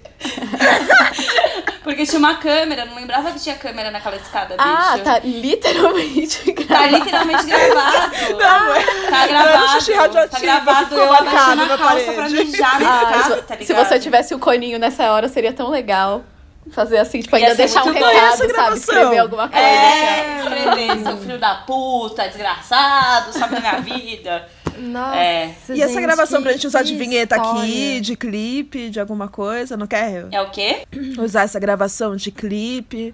[1.83, 4.67] Porque tinha uma câmera, não lembrava que tinha câmera naquela escada, bicho.
[4.67, 6.95] Ah, tá literalmente Tá gravado.
[6.97, 8.11] literalmente gravado.
[8.31, 8.37] Não,
[9.11, 10.29] Tá um xixi gravado.
[10.29, 12.43] Tá gravado eu abaixando a calça pra parede.
[12.45, 13.87] mijar na Ah, escada, se, tá se ligado?
[13.87, 16.23] você tivesse o coninho nessa hora, seria tão legal.
[16.71, 18.47] Fazer assim, tipo, ainda deixar um recado, sabe?
[18.53, 18.75] gravação.
[18.77, 19.65] Escrever alguma coisa.
[19.65, 24.47] É, escrever, seu filho da puta, desgraçado, sabe da minha vida.
[24.77, 25.55] Nossa, É.
[25.69, 28.01] E essa gente, gravação que- pra gente usar de vinheta aqui, história.
[28.01, 30.83] de clipe, de alguma coisa, não quer É o quê?
[31.17, 33.13] usar essa gravação de clipe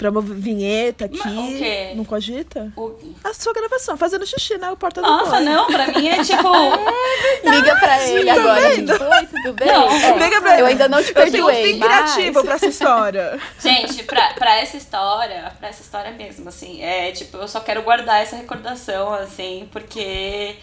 [0.00, 1.18] pra uma vinheta aqui?
[1.22, 1.92] Mas o quê?
[1.94, 2.72] Não cogita?
[2.74, 5.40] O- A sua gravação, fazendo xixi na porta do Nossa, boy.
[5.44, 6.48] não, pra mim é tipo.
[7.44, 8.90] Liga pra ele agora, gente.
[8.92, 9.68] Oi, tudo bem?
[9.68, 10.66] Não, É, liga pra Eu ele.
[10.68, 11.88] ainda não te Eu tenho um fim mas...
[12.14, 13.38] criativo pra essa história.
[13.62, 17.82] Gente, pra, pra essa história, pra essa história mesmo, assim, é tipo, eu só quero
[17.82, 20.56] guardar essa recordação, assim, porque.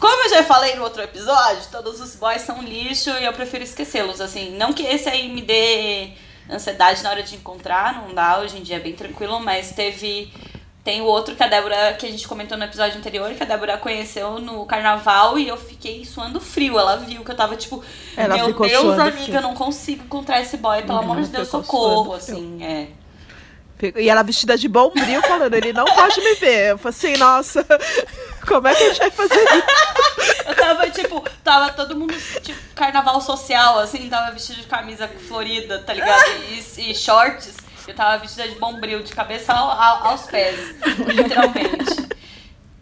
[0.00, 3.62] Como eu já falei no outro episódio, todos os boys são lixo e eu prefiro
[3.62, 4.56] esquecê-los, assim.
[4.56, 6.12] Não que esse aí me dê
[6.50, 10.32] ansiedade na hora de encontrar, não dá, hoje em dia é bem tranquilo, mas teve.
[10.82, 13.46] Tem o outro que a Débora, que a gente comentou no episódio anterior, que a
[13.46, 16.78] Débora conheceu no carnaval e eu fiquei suando frio.
[16.78, 17.84] Ela viu que eu tava tipo,
[18.16, 21.48] Ela meu Deus, amiga, eu não consigo encontrar esse boy, pelo Ela amor de Deus,
[21.48, 22.34] socorro, frio.
[22.36, 22.88] assim, é.
[23.96, 26.70] E ela vestida de bom brilho, falando, ele não pode me ver.
[26.70, 27.64] Eu falei assim, nossa,
[28.46, 30.40] como é que a gente vai fazer isso?
[30.46, 35.80] Eu tava, tipo, tava todo mundo, tipo, carnaval social, assim, tava vestido de camisa florida,
[35.80, 36.24] tá ligado?
[36.48, 37.54] E, e shorts.
[37.86, 40.58] Eu tava vestida de bombril, de cabeça ao- ao- aos pés,
[41.06, 42.08] literalmente.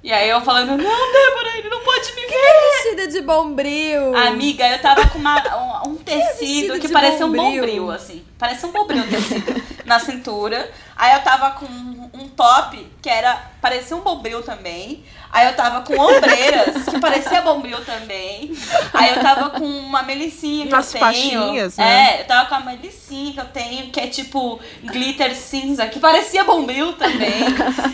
[0.03, 0.77] E aí eu falando, não,
[1.13, 2.73] Débora, ele não pode me ver.
[2.83, 4.17] Vestida de bombril.
[4.17, 7.91] Amiga, eu tava com uma, um, um tecido vestido que de parecia um bombril?
[7.91, 8.25] assim.
[8.39, 10.71] Parecia um bombril o tecido na cintura.
[10.97, 13.37] Aí eu tava com um top que era.
[13.61, 15.05] parecia um bombril também.
[15.31, 18.51] Aí eu tava com ombreiras, que parecia bombril também.
[18.95, 21.05] Aí eu tava com uma melicinha que Umas eu tenho.
[21.05, 22.17] faixinhas, né?
[22.17, 26.01] É, eu tava com a melicinha que eu tenho, que é tipo glitter cinza, que
[26.01, 27.45] parecia bombril também.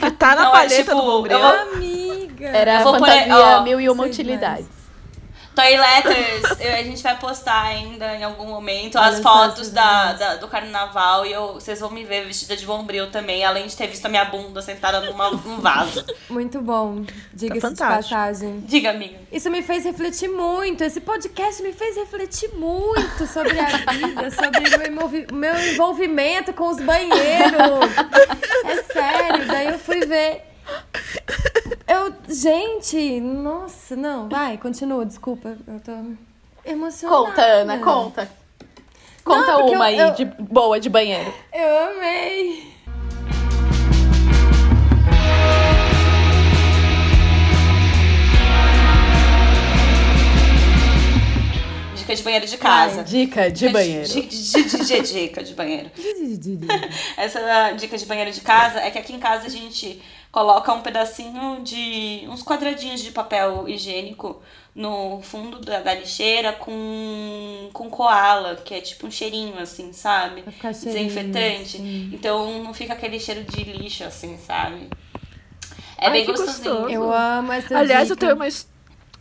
[0.00, 1.38] Que tá na Então, é paleta tipo, do bombril.
[1.38, 2.46] eu vou- Amiga.
[2.48, 4.66] Era Eu vou por fantasia ó, mil e uma utilidades.
[5.54, 10.12] Toy Letters, eu- a gente vai postar ainda em algum momento Olha as fotos da,
[10.14, 13.76] da- do carnaval e eu, vocês vão me ver vestida de bombril também, além de
[13.76, 16.04] ter visto a minha bunda sentada numa, num vaso.
[16.28, 17.04] Muito bom.
[17.32, 18.14] Diga-se de fantástico.
[18.14, 18.60] passagem.
[18.66, 19.18] Diga, amiga.
[19.30, 20.82] Isso me fez refletir muito.
[20.82, 26.68] Esse podcast me fez refletir muito sobre a vida, sobre o meu, meu envolvimento com
[26.68, 27.94] os banheiros.
[28.64, 29.46] É sério.
[29.46, 30.53] Daí eu fui ver.
[31.86, 32.14] Eu.
[32.28, 35.56] Gente, nossa, não, vai, continua, desculpa.
[35.66, 35.92] Eu tô
[36.64, 37.24] emocionada.
[37.26, 38.28] Conta, Ana, conta.
[39.24, 41.32] Conta Não, uma eu- aí eu- de boa de banheiro.
[41.52, 42.74] Eu amei.
[51.96, 53.02] Dica de banheiro de casa.
[53.02, 54.06] Dica de banheiro.
[54.08, 55.90] Di- di- di- di- Dica de banheiro.
[57.16, 60.02] Essa dica de banheiro de casa é que aqui em casa a gente
[60.34, 62.24] coloca um pedacinho de.
[62.28, 64.42] uns quadradinhos de papel higiênico
[64.74, 70.42] no fundo da, da lixeira com, com koala, que é tipo um cheirinho, assim, sabe?
[70.60, 71.76] Cheirinho, Desinfetante.
[71.78, 72.10] sim.
[72.12, 74.90] Então não fica aquele cheiro de lixo, assim, sabe?
[75.96, 76.74] É Ai, bem gostosinho.
[76.74, 76.88] gostoso.
[76.92, 78.26] Eu amo essa Aliás, eu dica.
[78.26, 78.66] tenho uma his-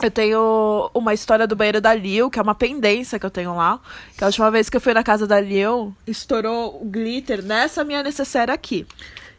[0.01, 3.55] eu tenho uma história do banheiro da Lil, que é uma pendência que eu tenho
[3.55, 3.79] lá.
[4.17, 7.83] Que a última vez que eu fui na casa da Lil, estourou o glitter nessa
[7.83, 8.87] minha necessaire aqui.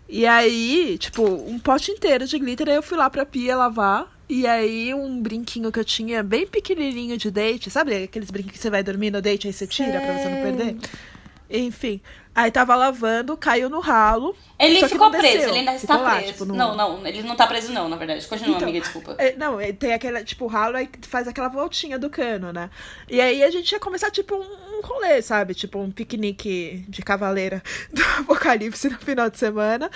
[0.09, 4.13] E aí, tipo, um pote inteiro de glitter, aí eu fui lá pra pia lavar.
[4.29, 8.05] E aí, um brinquinho que eu tinha bem pequenininho de date, sabe?
[8.05, 10.77] Aqueles brinquinhos que você vai dormir no date, aí você tira pra você não perder.
[11.51, 12.01] Enfim,
[12.35, 14.35] aí tava lavando, caiu no ralo.
[14.59, 15.49] Ele ficou preso, desceu.
[15.51, 16.33] ele ainda Ficou está lá, preso.
[16.33, 18.27] tipo, no- Não, não, ele não tá preso não, na verdade.
[18.27, 19.17] Continua, Então, amiga, desculpa.
[19.19, 22.71] É, não, é, tem aquele, tipo, ralo aí faz aquela voltinha do cano, né?
[23.09, 25.55] E aí a gente ia começar, tipo, um, um rolê, sabe?
[25.55, 29.91] Tipo, um piquenique de cavaleira do apocalipse no final de semana.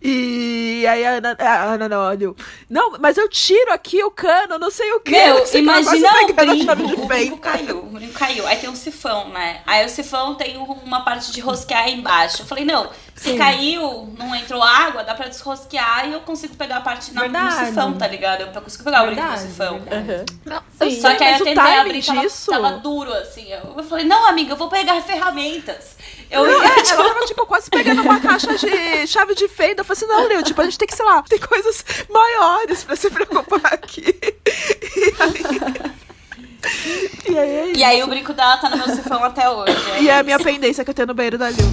[0.00, 2.34] E aí a Ana, a Ana não, olha,
[2.70, 5.10] não, mas eu tiro aqui o cano, não sei o quê.
[5.12, 7.02] Meu, ela imagina o brinco.
[7.02, 8.46] O brinco caiu, o brinco caiu.
[8.46, 9.60] Aí tem um sifão, né?
[9.66, 12.42] Aí o sifão tem um- uma parte de rosquear aí embaixo.
[12.42, 13.38] Eu falei, não, se Sim.
[13.38, 17.30] caiu, não entrou água, dá pra desrosquear e eu consigo pegar a parte na, no
[17.30, 17.66] Verdade.
[17.66, 18.40] sifão, tá ligado?
[18.42, 19.78] Eu consigo pegar o brinco no Verdade, sifão.
[19.80, 20.24] verdade.
[20.44, 21.00] Não, Sim.
[21.00, 22.50] Só que aí eu tentei abrir, tava, disso...
[22.50, 23.50] tava duro, assim.
[23.52, 25.94] Eu, eu falei, não, amiga, eu vou pegar ferramentas.
[26.30, 29.46] Eu Não, ia, é, tipo, ela tava, tipo, quase pegando uma caixa de chave de
[29.46, 29.82] fenda.
[29.82, 32.82] Eu falei assim, não, Leo, tipo, a gente tem que, sei lá, tem coisas maiores
[32.82, 34.04] pra se preocupar aqui.
[34.96, 36.03] E aí...
[37.28, 39.76] E aí, é E aí o brinco dela tá no meu sifão até hoje.
[39.92, 41.66] é E é a minha pendência que eu tenho no banheiro da Lil.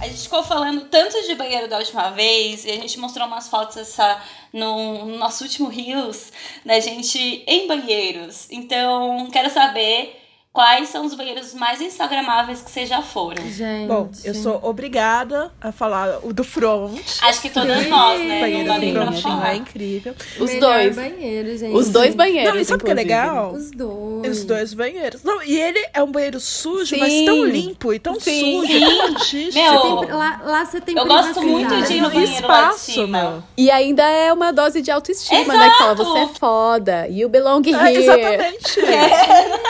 [0.00, 3.48] A gente ficou falando tanto de banheiro da última vez, e a gente mostrou umas
[3.48, 4.20] fotos essa,
[4.52, 6.32] no, no nosso último Rios,
[6.64, 8.48] da gente em banheiros.
[8.50, 10.23] Então, quero saber
[10.54, 13.42] quais são os banheiros mais instagramáveis que vocês já foram.
[13.50, 13.88] Gente.
[13.88, 16.96] Bom, eu sou obrigada a falar o do front.
[17.22, 17.88] Acho que todas Sim.
[17.88, 18.40] nós, né?
[18.40, 19.52] banheiro do front falar.
[19.52, 20.14] é incrível.
[20.38, 20.94] Os Melhor dois.
[20.94, 21.74] banheiro, gente.
[21.76, 22.54] Os dois banheiros.
[22.54, 23.52] Não, e sabe o que é legal?
[23.52, 24.38] Os dois.
[24.38, 25.24] Os dois banheiros.
[25.24, 27.24] Não, e ele é um banheiro sujo, mas Sim.
[27.24, 28.60] tão limpo e tão Sim.
[28.62, 29.50] sujo, Sim.
[29.60, 32.74] Meu, Tem- lá, lá você tem Eu gosto muito de ir no banheiro lá de
[32.74, 33.20] espaço, cima.
[33.22, 33.42] meu.
[33.56, 35.58] E ainda é uma dose de autoestima, Exato!
[35.58, 35.70] né?
[35.70, 37.08] Que fala, você é foda.
[37.08, 38.04] You belong É, here.
[38.04, 38.80] exatamente.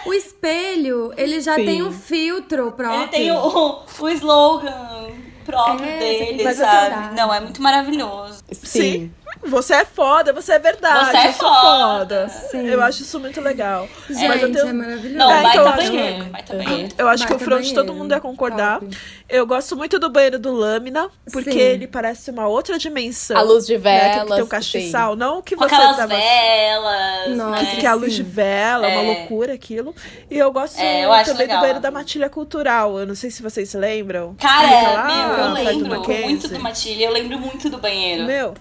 [0.06, 1.64] O espelho, ele já Sim.
[1.64, 3.02] tem um filtro próprio.
[3.02, 5.08] Ele tem o, o slogan
[5.44, 7.14] próprio É, dele, sabe?
[7.16, 8.42] Não, é muito maravilhoso.
[8.52, 9.12] Sim.
[9.42, 11.10] Você é foda, você é verdade.
[11.10, 12.28] Você é eu sou foda.
[12.28, 12.66] Sim.
[12.68, 13.88] Eu acho isso muito legal.
[14.08, 14.68] Gente, mas eu tenho...
[14.68, 15.16] é maravilhoso.
[15.16, 16.94] Não, É, vai então tá eu acho banheiro, que- vai tá banheiro.
[16.98, 17.94] Eu acho que o Baita front todo banheiro.
[17.94, 18.80] mundo ia concordar.
[18.80, 18.98] Top.
[19.28, 21.58] Eu gosto muito do banheiro do Lâmina, porque Sim.
[21.58, 23.36] ele parece uma outra dimensão.
[23.36, 24.10] A luz de né?
[24.10, 24.40] Que tem velas.
[24.44, 25.16] um castiçal.
[25.16, 26.14] Não que Com você aquelas tava...
[26.16, 27.76] velas, Nossa, né?
[27.76, 28.22] Que é a luz Sim.
[28.22, 29.06] de vela, uma É.
[29.18, 29.94] loucura aquilo.
[30.30, 31.56] E eu gosto É, eu também legal.
[31.56, 32.98] do banheiro da matilha cultural.
[32.98, 34.34] Eu não sei se vocês se lembram.
[34.40, 38.24] Cara, Fica lá, meu, eu do lembro muito do Matilha, eu lembro muito do banheiro.
[38.24, 38.54] Meu,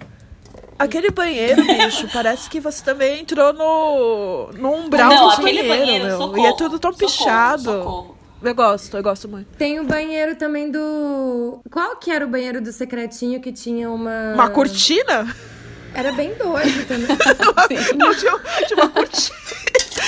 [0.80, 5.86] aquele banheiro, bicho, parece que você também entrou no, no umbral não, do aquele banheiro,
[5.86, 6.18] banheiro, meu.
[6.18, 6.40] socorro.
[6.40, 7.64] e é tudo tão socorro, pichado.
[7.64, 8.18] socorro.
[8.42, 9.48] Eu gosto, eu gosto muito.
[9.58, 11.60] Tem o banheiro também do.
[11.70, 14.34] Qual que era o banheiro do secretinho que tinha uma.
[14.34, 15.36] Uma cortina?
[15.94, 17.08] Era bem doido também.
[17.98, 19.38] Não, tinha, tinha uma cortina.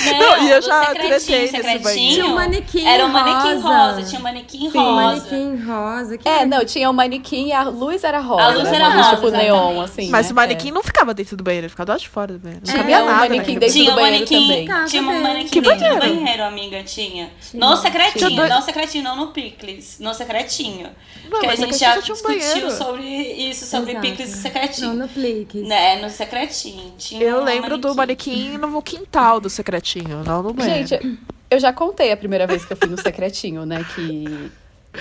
[0.04, 2.14] Não, Não, e eu já tretei nesse secretinho, banheiro.
[2.14, 3.68] Tinha um manequim Era um manequim rosa.
[3.92, 4.78] rosa, tinha um manequim Sim.
[4.78, 4.94] Um rosa.
[5.02, 6.18] manequim rosa.
[6.18, 8.42] Que É, não, tinha o manequim e a luz era rosa.
[8.42, 8.76] A luz né?
[8.76, 9.50] era rosa, Tipo exatamente.
[9.52, 10.08] neon, assim.
[10.10, 10.32] Mas né?
[10.32, 12.62] o manequim não ficava dentro do banheiro, ele ficava do lado de fora do banheiro.
[12.66, 14.66] Não É, cabia o nada manequim dentro Tinha do um banheiro manequim, também.
[14.66, 16.14] Tá, tinha um manequim Que dentro do banheiro?
[16.20, 17.30] banheiro, amiga, tinha.
[17.40, 17.60] Tinha.
[17.68, 20.88] No secretinho, Tinha dois- não secretinho, não no picles, no secretinho.
[21.24, 22.70] Não, Porque a mas gente já um discutiu banheiro.
[22.72, 24.94] sobre isso, sobre picles e Não, secretinho.
[24.94, 25.62] no Pliques.
[25.66, 26.92] Né, no secretinho.
[27.20, 29.81] Eu um lembro do manequim no quintal do secretinho,
[30.24, 30.86] não no banheiro.
[30.86, 31.18] Gente,
[31.50, 33.84] eu já contei a primeira vez que eu fui no secretinho, né?
[33.94, 34.50] Que,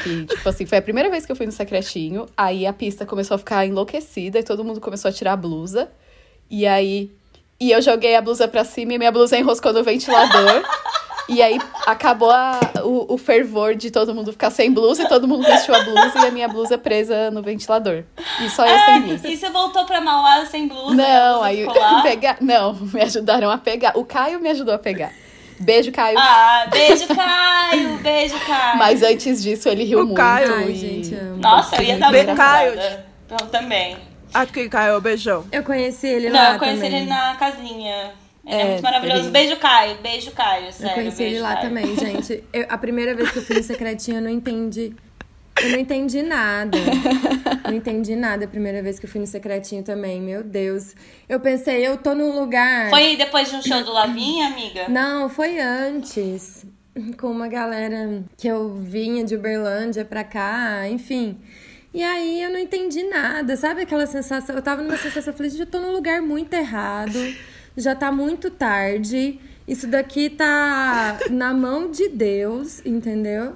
[0.04, 2.28] que, tipo assim, foi a primeira vez que eu fui no secretinho.
[2.36, 5.89] Aí a pista começou a ficar enlouquecida e todo mundo começou a tirar a blusa.
[6.50, 7.12] E aí.
[7.60, 10.63] E eu joguei a blusa pra cima e minha blusa enroscou no ventilador.
[11.32, 15.28] E aí acabou a- o, o fervor de todo mundo ficar sem blusa e todo
[15.28, 18.04] mundo vestiu a blusa e a minha blusa presa no ventilador.
[18.39, 19.28] E só eu sem blusa.
[19.28, 20.91] E você voltou pra Mauá sem blusa?
[20.91, 21.67] a Não, blusa aí
[22.04, 22.38] pegar.
[22.41, 23.94] Não, me ajudaram a pegar.
[23.98, 25.12] O Caio me ajudou a pegar.
[25.60, 26.17] Beijo, Caio.
[26.17, 27.98] Ah, beijo, Caio!
[28.00, 28.78] Beijo, Caio!
[28.80, 30.17] Mas antes disso, ele riu O muito.
[30.17, 30.56] Caio.
[30.56, 31.38] Ai, e- gente, amo.
[31.38, 32.74] Nossa, eu ia dar Bem, muito Caio.
[33.30, 33.96] Eu também.
[34.34, 35.46] Aqui, Caio, beijão.
[35.52, 36.98] Eu conheci ele Não, lá eu conheci também.
[37.02, 38.12] ele na casinha.
[38.46, 39.22] Ele é, É, muito maravilhoso.
[39.24, 39.98] ele- Beijo, Caio.
[40.02, 40.66] Beijo, Caio.
[40.66, 41.68] Eu Sério, conheci beijo, ele lá Caio.
[41.70, 42.44] também, gente.
[42.52, 44.94] Eu- a primeira vez que eu fui no secretinho, eu não entendi.
[45.62, 46.78] Eu não entendi nada.
[47.66, 50.20] Não entendi nada a primeira vez que eu fui no secretinho também.
[50.20, 50.96] Meu Deus.
[51.30, 52.90] Eu pensei, eu tô num lugar.
[52.90, 54.88] Foi depois de um show do Lavinha, amiga?
[54.88, 56.66] Não, foi antes.
[57.20, 61.38] Com uma galera que eu vinha de Uberlândia pra cá, enfim.
[61.94, 64.56] E aí eu não entendi nada, sabe aquela sensação?
[64.56, 67.18] Eu tava numa sensação, eu falei, gente, eu tô num lugar muito errado,
[67.78, 73.54] já tá muito tarde, isso daqui tá na mão de Deus, entendeu?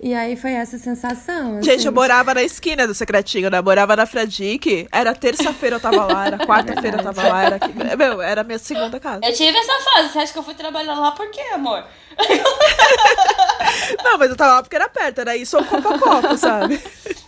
[0.00, 1.62] E aí foi essa sensação.
[1.62, 1.86] Gente, assim.
[1.86, 3.58] eu morava na esquina do secretinho, né?
[3.58, 4.86] Eu morava na Fradique.
[4.92, 7.42] Era terça-feira eu tava lá, era quarta-feira eu tava lá.
[7.42, 9.20] Era, aqui- meu, era a minha segunda casa.
[9.24, 10.12] Eu tive essa fase.
[10.12, 11.84] Você acha que eu fui trabalhar lá por quê, amor?
[14.04, 16.82] Não, mas eu tava lá porque era perto, era isso ou copo a copo, sabe?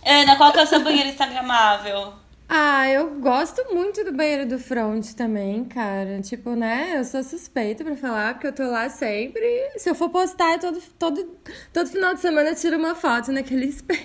[0.05, 2.13] Ana, qual que é o seu banheiro instagramável?
[2.49, 6.21] Ah, eu gosto muito do banheiro do front também, cara.
[6.21, 6.93] Tipo, né?
[6.97, 9.45] Eu sou suspeita pra falar, porque eu tô lá sempre.
[9.75, 11.37] Se eu for postar, todo, todo,
[11.73, 13.99] todo final de semana eu tiro uma foto naquele espelho.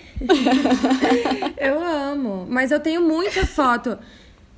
[1.57, 2.45] eu amo.
[2.49, 3.97] Mas eu tenho muita foto.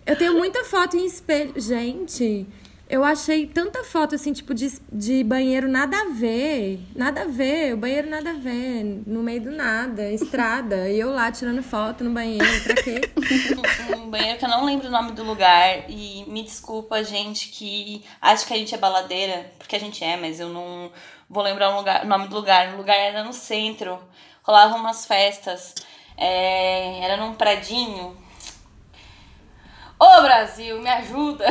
[0.06, 1.52] Eu tenho muita foto em espelho.
[1.60, 2.46] Gente,
[2.94, 6.78] eu achei tanta foto assim, tipo, de, de banheiro nada a ver.
[6.94, 7.74] Nada a ver.
[7.74, 8.84] O banheiro nada a ver.
[9.04, 10.88] No meio do nada, estrada.
[10.88, 12.46] E eu lá tirando foto no banheiro.
[12.62, 13.00] Pra quê?
[13.98, 15.90] Um banheiro que eu não lembro o nome do lugar.
[15.90, 19.50] E me desculpa, gente, que acho que a gente é baladeira.
[19.58, 20.92] Porque a gente é, mas eu não
[21.28, 22.74] vou lembrar o, lugar, o nome do lugar.
[22.74, 23.98] O lugar era no centro.
[24.44, 25.74] Rolavam umas festas.
[26.16, 28.16] É, era num pradinho.
[30.04, 31.46] Ô, Brasil, me ajuda!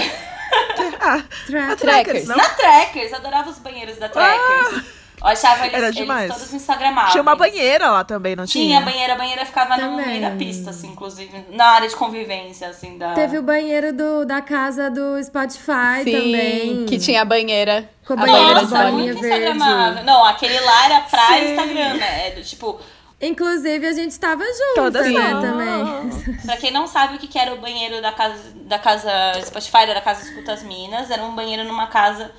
[1.02, 2.36] Ah, Tra- a Trackers, não?
[2.38, 4.84] Na Trackers, adorava os banheiros da Trackers.
[5.20, 6.32] eu achava eles, Era eles demais.
[6.32, 7.12] todos instagramáveis.
[7.12, 8.66] Tinha uma banheira lá também, não tinha?
[8.66, 10.06] Tinha banheira, a banheira ficava no Também.
[10.06, 11.46] meio da pista, assim, inclusive.
[11.52, 13.14] Na área de convivência, assim, da...
[13.14, 16.86] Teve o banheiro do, da casa do Spotify Sim, também.
[16.86, 17.90] que tinha a banheira.
[18.06, 19.38] Com a banheira Nossa, muito verde.
[19.50, 20.04] instagramável.
[20.04, 21.52] Não, aquele lá era pra Sim.
[21.52, 22.28] Instagram, né?
[22.28, 22.80] É do tipo...
[23.28, 26.38] Inclusive, a gente tava junto, Todas né, também.
[26.46, 29.12] Pra quem não sabe o que era o banheiro da casa, da casa
[29.46, 32.32] Spotify, era da casa Escuta as Minas, era um banheiro numa casa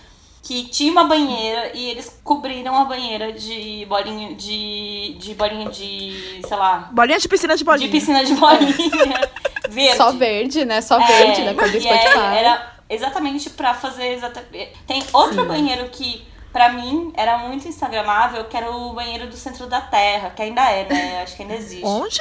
[0.43, 6.43] que tinha uma banheira e eles cobriram a banheira de bolinha de, de bolinha de,
[6.47, 7.87] sei lá, Bolinha de piscina de bolinha.
[7.89, 9.31] de piscina de bolinha
[9.71, 9.97] verde.
[9.97, 10.83] Só verde, né?
[10.83, 11.55] Só É, verde, né?
[11.55, 12.19] Quando Spotify.
[12.19, 14.73] é, era exatamente pra fazer exatamente.
[14.87, 16.23] Tem outro banheiro que
[16.55, 20.63] pra mim era muito instagramável, que era o banheiro do Centro da Terra, que ainda
[20.71, 21.23] é, né?
[21.23, 21.85] Acho que ainda existe.
[21.85, 22.19] Onde?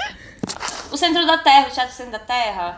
[0.92, 2.78] O Centro da Terra, o Teatro Centro da Terra.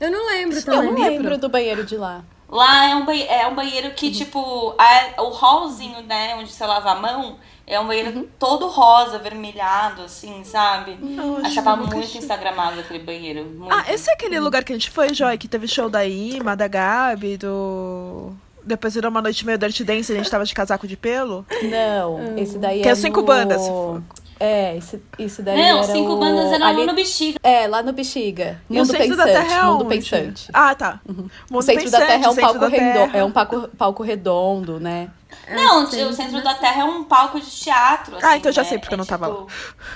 [0.00, 0.92] Eu não lembro Eu também.
[0.92, 2.22] não lembro do banheiro de lá.
[2.48, 6.64] Lá é um, banhe- é um banheiro que, tipo, a- o hallzinho, né, onde você
[6.64, 10.96] lava a mão, é um banheiro todo rosa, vermelhado, assim, sabe?
[11.00, 12.18] Não, acho Achava eu muito tive.
[12.18, 13.44] instagramável aquele banheiro.
[13.44, 13.74] Muito.
[13.74, 16.56] Ah, esse é aquele lugar que a gente foi, Joy, que teve show da Ima,
[16.56, 18.32] da Gabi, do.
[18.66, 21.46] Depois virou uma noite meio Dirty Dance e a gente tava de casaco de pelo.
[21.70, 24.02] Não, esse daí Que é é cinco no- bandas, se for.
[24.38, 26.18] É, esse, isso daí Não, era cinco o...
[26.18, 27.38] bandas eram ali- no Bexiga.
[27.42, 28.60] É, lá no Bexiga.
[28.68, 29.46] E o Mundo centro da Pensante.
[29.48, 29.94] Terra é Mundo onde?
[29.94, 30.50] Pensante.
[30.52, 31.00] Ah, tá.
[31.08, 31.12] O
[31.50, 34.78] Mundo centro da Pensante, Terra é um palco da redondo, é um palco, palco redondo,
[34.80, 35.08] né?
[35.48, 38.16] Não, É, o Centro da Terra é um palco de teatro.
[38.20, 38.68] Ah, assim, então eu já né?
[38.68, 39.46] sei, porque eu não tava tipo...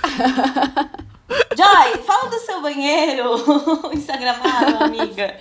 [1.55, 3.35] Joy, fala do seu banheiro
[3.93, 5.35] Instagramável, amiga.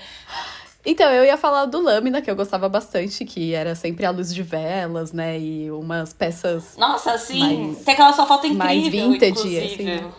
[0.84, 4.34] Então, eu ia falar do Lâmina, que eu gostava bastante, que era sempre a luz
[4.34, 5.38] de velas, né?
[5.38, 6.76] E umas peças.
[6.78, 9.64] Nossa, assim, Mais- tem aquela sua foto incrível, mais vintage, inclusive.
[9.98, 10.12] assim.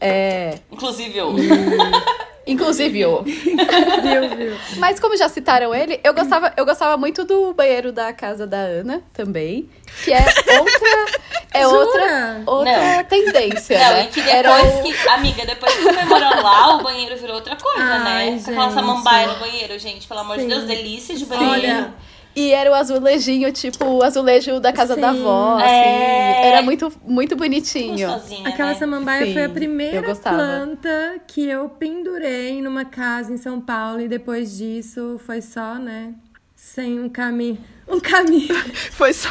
[0.00, 0.58] É.
[0.72, 2.31] Inclusive, Inclusive, o.
[2.46, 4.56] Viu, viu?
[4.78, 8.58] Mas como já citaram ele, eu gostava, eu gostava muito do banheiro da casa da
[8.58, 9.68] Ana também.
[10.04, 10.24] Que é
[10.58, 11.22] outra.
[11.54, 11.76] É Jura?
[11.78, 13.04] outra, outra Não.
[13.04, 14.04] tendência, Não, né?
[14.04, 15.08] e que depois o- que.
[15.08, 18.38] Amiga, depois que foi morar lá, o banheiro virou outra coisa, Ai, né?
[18.40, 18.74] Aquela gente.
[18.74, 20.08] samambaia no banheiro, gente.
[20.08, 20.48] Pelo amor de Sim.
[20.48, 21.50] Deus, delícia de banheiro.
[21.52, 21.94] Olha,
[22.34, 25.20] E era o azulejinho, tipo, o azulejo da casa da Sim.
[25.20, 25.66] avó, assim.
[25.68, 26.46] É.
[26.48, 28.08] Era muito, muito bonitinho.
[28.08, 28.74] Gostosinha, Aquela né?
[28.76, 34.08] samambaia Sim, foi a primeira planta que eu pendurei numa casa em São Paulo e
[34.08, 36.14] depois disso foi só, né?
[36.56, 37.58] Sem um caminho.
[37.88, 38.54] Um caminho.
[38.92, 39.28] Foi só.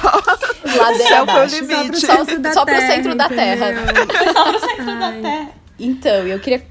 [0.77, 1.55] Ladeira céu foi o abaixo.
[1.65, 2.01] limite.
[2.05, 2.87] Só pro centro da Só pro terra.
[2.93, 3.65] centro da terra.
[4.33, 5.21] Só pro centro da Ai.
[5.21, 5.49] terra.
[5.79, 6.61] Então, eu queria,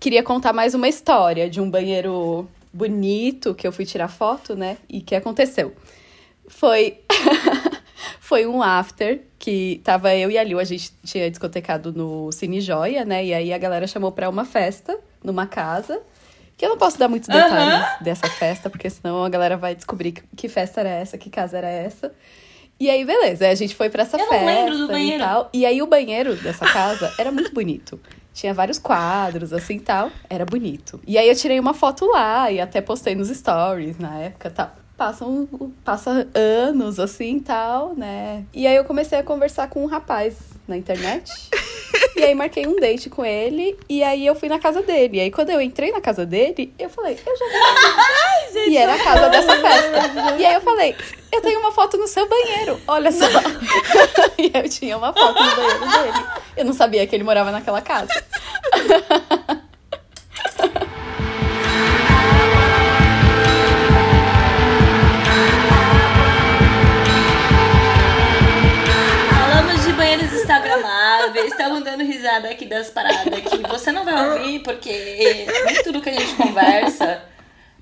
[0.00, 4.76] queria contar mais uma história de um banheiro bonito que eu fui tirar foto, né?
[4.88, 5.74] E que aconteceu.
[6.48, 6.98] Foi.
[8.20, 12.60] Foi um after que tava eu e a Liu, a gente tinha discotecado no Cine
[12.60, 13.24] Joia, né?
[13.24, 16.00] E aí a galera chamou pra uma festa numa casa.
[16.56, 20.12] Que eu não posso dar muitos detalhes dessa festa, porque senão a galera vai descobrir
[20.12, 22.12] que- que festa era essa, que casa era essa.
[22.80, 24.48] E aí, beleza, a gente foi pra essa Eu festa
[24.98, 25.50] e tal.
[25.52, 28.00] E aí o banheiro dessa casa era muito bonito.
[28.36, 30.10] Tinha vários quadros, assim, tal.
[30.28, 31.00] Era bonito.
[31.06, 34.72] E aí eu tirei uma foto lá e até postei nos stories na época, tal.
[34.96, 35.46] Passam,
[35.84, 38.44] passa anos, assim, tal, né?
[38.54, 41.30] E aí eu comecei a conversar com um rapaz na internet.
[42.16, 43.78] e aí marquei um date com ele.
[43.90, 45.18] E aí eu fui na casa dele.
[45.18, 47.44] E aí quando eu entrei na casa dele, eu falei, eu já
[48.54, 48.70] vi.
[48.72, 50.36] e era a casa dessa festa.
[50.38, 50.96] E aí eu falei,
[51.30, 53.26] eu tenho uma foto no seu banheiro, olha só.
[54.38, 56.26] e eu tinha uma foto no banheiro dele.
[56.56, 58.08] Eu não sabia que ele morava naquela casa.
[71.36, 76.00] Instagramáveis, estamos dando risada aqui das paradas que você não vai ouvir, porque nem tudo
[76.00, 77.22] que a gente conversa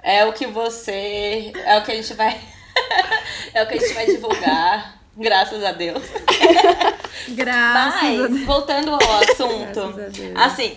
[0.02, 1.52] é o que você.
[1.64, 2.40] É o que a gente vai.
[3.54, 4.98] é o que a gente vai divulgar.
[5.16, 6.02] Graças a Deus.
[7.28, 8.30] Graças a Deus.
[8.30, 9.92] Mas, voltando ao assunto.
[9.92, 10.32] Graças a Deus.
[10.34, 10.76] Assim,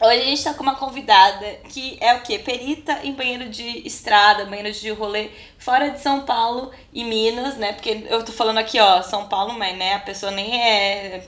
[0.00, 2.38] hoje a gente tá com uma convidada que é o quê?
[2.38, 7.72] Perita em banheiro de estrada, banheiro de rolê fora de São Paulo e Minas, né?
[7.72, 11.22] Porque eu tô falando aqui, ó, São Paulo, mas né, a pessoa nem é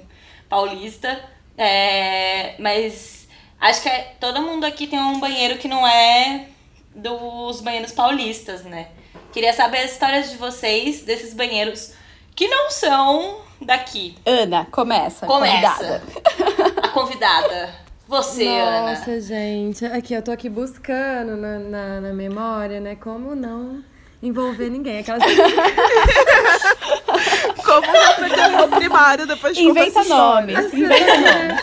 [0.52, 1.18] paulista.
[1.56, 3.26] É, mas
[3.58, 6.48] acho que é- todo mundo aqui tem um banheiro que não é
[6.94, 8.88] dos banheiros paulistas, né?
[9.32, 11.94] Queria saber as histórias de vocês desses banheiros
[12.34, 14.14] que não são daqui.
[14.26, 15.26] Ana, começa.
[15.26, 16.02] Começa.
[16.36, 16.82] convidada.
[16.82, 17.74] A convidada.
[18.06, 18.94] Você, Ana.
[18.94, 19.86] Nossa, gente.
[19.86, 22.94] Aqui, eu tô aqui buscando na, na, na memória, né?
[22.94, 23.82] Como não
[24.22, 25.00] envolver ninguém.
[25.00, 25.22] Aquelas...
[27.64, 30.72] Como não perder o primário depois de Inventa nomes.
[30.72, 31.62] Inventa nomes.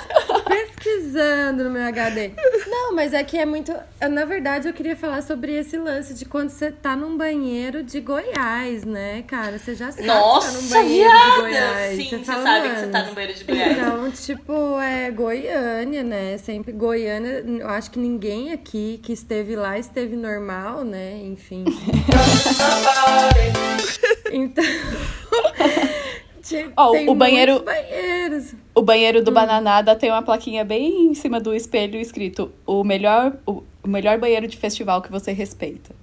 [0.93, 2.31] Pesquisando no meu HD.
[2.67, 3.73] Não, mas é que é muito.
[4.09, 7.99] Na verdade, eu queria falar sobre esse lance de quando você tá num banheiro de
[8.01, 9.57] Goiás, né, cara?
[9.59, 11.41] Você já sabe que tá num Nossa, banheiro de viada!
[11.41, 11.95] Goiás.
[11.95, 13.77] Sim, você fala, sabe que você "Mano, tá no banheiro de Goiás.
[13.77, 16.37] Então, tipo, é Goiânia, né?
[16.37, 21.19] Sempre Goiânia, eu acho que ninguém aqui que esteve lá esteve normal, né?
[21.23, 21.65] Enfim.
[24.31, 24.63] então.
[26.43, 28.53] tipo, Ó, tem o banheiro- banheiros.
[28.80, 33.34] O banheiro do Bananada tem uma plaquinha bem em cima do espelho escrito o melhor,
[33.45, 35.93] o, o melhor banheiro de festival que você respeita.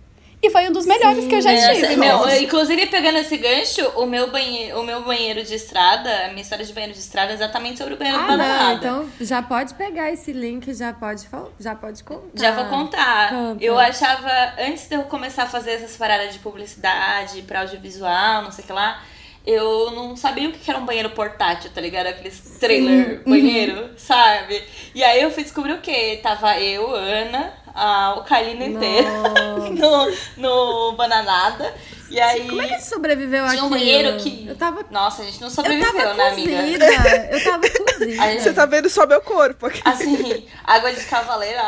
[0.43, 1.97] E foi um dos melhores que eu já estive.
[1.97, 6.43] meu, inclusive, pegando esse gancho, o meu, banheiro, o meu banheiro de estrada, a minha
[6.43, 8.75] história de banheiro de estrada é exatamente sobre o banheiro do Ah, não, bananada.
[8.75, 11.27] então já pode pegar esse link, já pode,
[11.59, 12.29] já pode contar.
[12.35, 13.31] Já vou contar.
[13.31, 13.65] Conta.
[13.65, 18.53] Eu achava, antes de eu começar a fazer essas paradas de publicidade pra audiovisual, não
[18.53, 19.03] sei o que lá,
[19.47, 22.09] eu não sabia o que era um banheiro portátil, tá ligado?
[22.09, 24.63] Aqueles trailer banheiro, sabe?
[24.95, 26.19] E aí eu fui descobrir o quê?
[26.23, 29.09] Tava eu, Ana, a Ocalina inteira
[29.71, 31.73] no, no Bananada.
[32.11, 32.49] E aí.
[32.49, 33.63] Como é que você sobreviveu Tinha aqui?
[33.67, 34.47] um banheiro que.
[34.49, 36.57] Eu tava, Nossa, a gente não eu sobreviveu, né, amiga?
[36.63, 37.29] cozida.
[37.33, 38.23] Eu tava cozida.
[38.23, 39.81] Gente- Você tá vendo só meu corpo aqui.
[39.85, 41.59] Assim, água de cavaleiro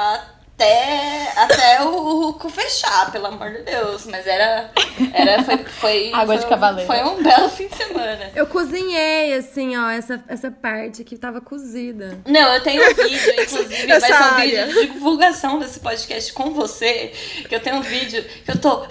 [0.59, 4.07] até, até o, o cu fechar, pelo amor de Deus.
[4.07, 4.71] Mas era.
[5.15, 6.87] era foi, foi, Água foi de um- cavaleiro.
[6.93, 8.33] Foi um belo fim de semana.
[8.35, 12.19] Eu cozinhei, assim, ó, essa, essa parte que tava cozida.
[12.27, 16.53] Não, eu tenho um vídeo, inclusive, vai ser um vídeo de divulgação desse podcast com
[16.53, 17.13] você.
[17.49, 18.69] Que eu tenho um vídeo que eu tô.
[18.71, 18.89] Ana,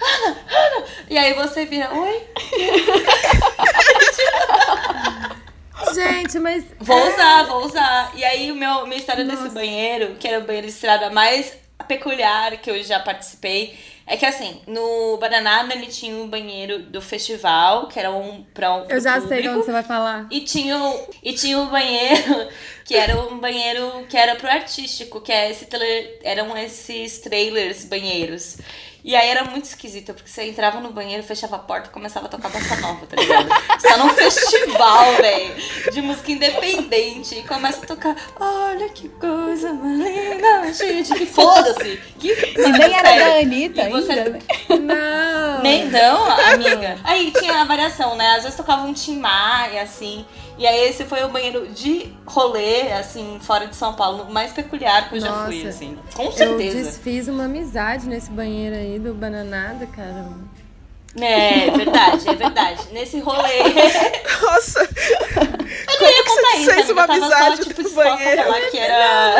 [0.00, 0.84] Ana, Ana!
[1.08, 2.22] E aí você vira, oi?
[5.94, 6.64] Gente, mas.
[6.78, 8.12] Vou usar, vou usar.
[8.14, 11.56] E aí, o meu, minha história desse banheiro, que era o banheiro de estrada mais
[11.88, 17.00] peculiar que eu já participei, é que assim, no Bananada ele tinha um banheiro do
[17.00, 18.86] festival, que era um pra um.
[18.88, 19.56] Eu já pro sei de público.
[19.56, 20.26] onde você vai falar.
[20.30, 20.76] E tinha,
[21.22, 22.48] e tinha um banheiro
[22.84, 25.66] que era um banheiro que era pro artístico, que é esse
[26.22, 28.58] eram esses trailers banheiros.
[29.04, 32.24] E aí era muito esquisito, porque você entrava no banheiro, fechava a porta e começava
[32.24, 33.48] a tocar bossa nova, tá ligado?
[33.78, 35.54] Você tá num festival, velho,
[35.92, 37.34] de música independente.
[37.34, 42.00] E começa a tocar, olha que coisa mais linda, gente, que foda-se.
[42.18, 44.38] Que E nem era da Anitta E você- ainda, né?
[44.80, 45.62] Não!
[45.62, 46.98] nem não, amiga.
[47.04, 48.36] Aí tinha a variação, né?
[48.36, 50.24] Às vezes tocava um Tim Maia, assim.
[50.56, 55.08] E aí esse foi o banheiro de rolê, assim, fora de São Paulo, mais peculiar
[55.08, 55.68] que eu já fui, Nossa.
[55.68, 55.98] assim.
[56.14, 56.76] Com Eu certeza.
[56.82, 60.26] desfiz uma amizade nesse banheiro aí do Bananada, cara.
[61.20, 62.88] É, verdade, é verdade.
[62.92, 63.62] Nesse rolê.
[64.42, 66.92] Nossa, Eu não ia que você contar isso, fez amiga.
[66.92, 68.42] uma Eu tava só, amizade tipo, disposta a banheiro?
[68.42, 69.34] falar que era.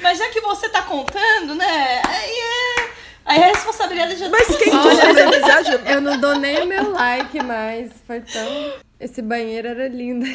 [0.00, 2.02] Mas já que você tá contando, né?
[2.06, 2.79] Aí é.
[3.24, 5.80] Aí a responsabilidade já mas tá quem Olha, disse amizade?
[5.86, 7.90] Eu não dou nem o meu like mais.
[8.06, 8.72] Foi tão.
[8.98, 10.26] Esse banheiro era lindo.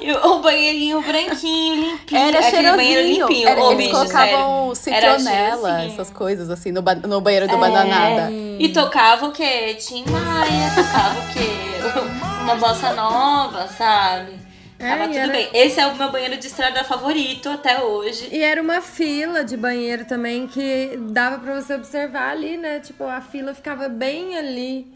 [0.00, 2.20] E o banheirinho branquinho, limpinho.
[2.20, 3.28] Era aquele banheiro cheirosinho.
[3.28, 3.48] limpinho.
[3.48, 5.00] Era- eles bicho, colocavam sério.
[5.20, 5.92] Citronela, cheirosinho.
[5.92, 8.30] essas coisas, assim, no, ba- no banheiro do Bananada.
[8.58, 9.74] E tocava o quê?
[9.74, 12.40] Tim Maia, tocava o quê?
[12.42, 14.32] Uma bossa nova, sabe?
[14.80, 15.48] É, Tava tudo era- bem.
[15.52, 18.28] Esse é o meu banheiro de estrada favorito até hoje.
[18.32, 22.80] E era uma fila de banheiro também que dava pra você observar ali, né?
[22.80, 24.86] Tipo, a fila ficava bem ali.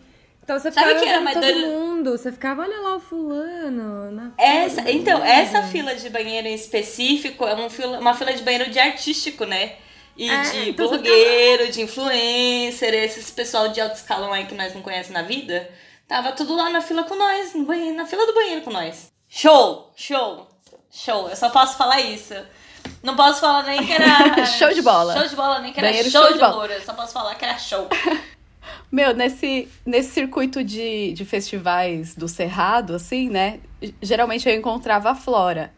[0.42, 2.10] Então você Sabe ficava que era mais todo mundo.
[2.12, 4.10] Você ficava, olha lá o fulano.
[4.10, 4.90] Na Essa, fila.
[4.92, 8.78] então, essa fila de banheiro em específico é um fila- uma fila de banheiro de
[8.78, 9.72] artístico, né?
[10.16, 14.74] E É, de então blogueiro, de influencer, esses pessoal de alto escalão aí que nós
[14.74, 15.68] não conhecemos na vida.
[16.06, 19.12] Tava tudo lá na fila com nós, no banheiro, na fila do banheiro com nós.
[19.36, 19.90] Show!
[19.96, 20.46] Show!
[20.92, 21.28] Show!
[21.28, 22.34] Eu só posso falar isso.
[23.02, 24.46] Não posso falar nem que era.
[24.46, 25.12] Show de bola.
[25.12, 26.54] Show de bola, nem que era Banheiro show, show de de bola.
[26.54, 26.74] loura.
[26.74, 27.88] Eu só posso falar que era show.
[28.92, 33.58] Meu, nesse, nesse circuito de, de festivais do Cerrado, assim, né?
[34.00, 35.72] Geralmente eu encontrava a Flora.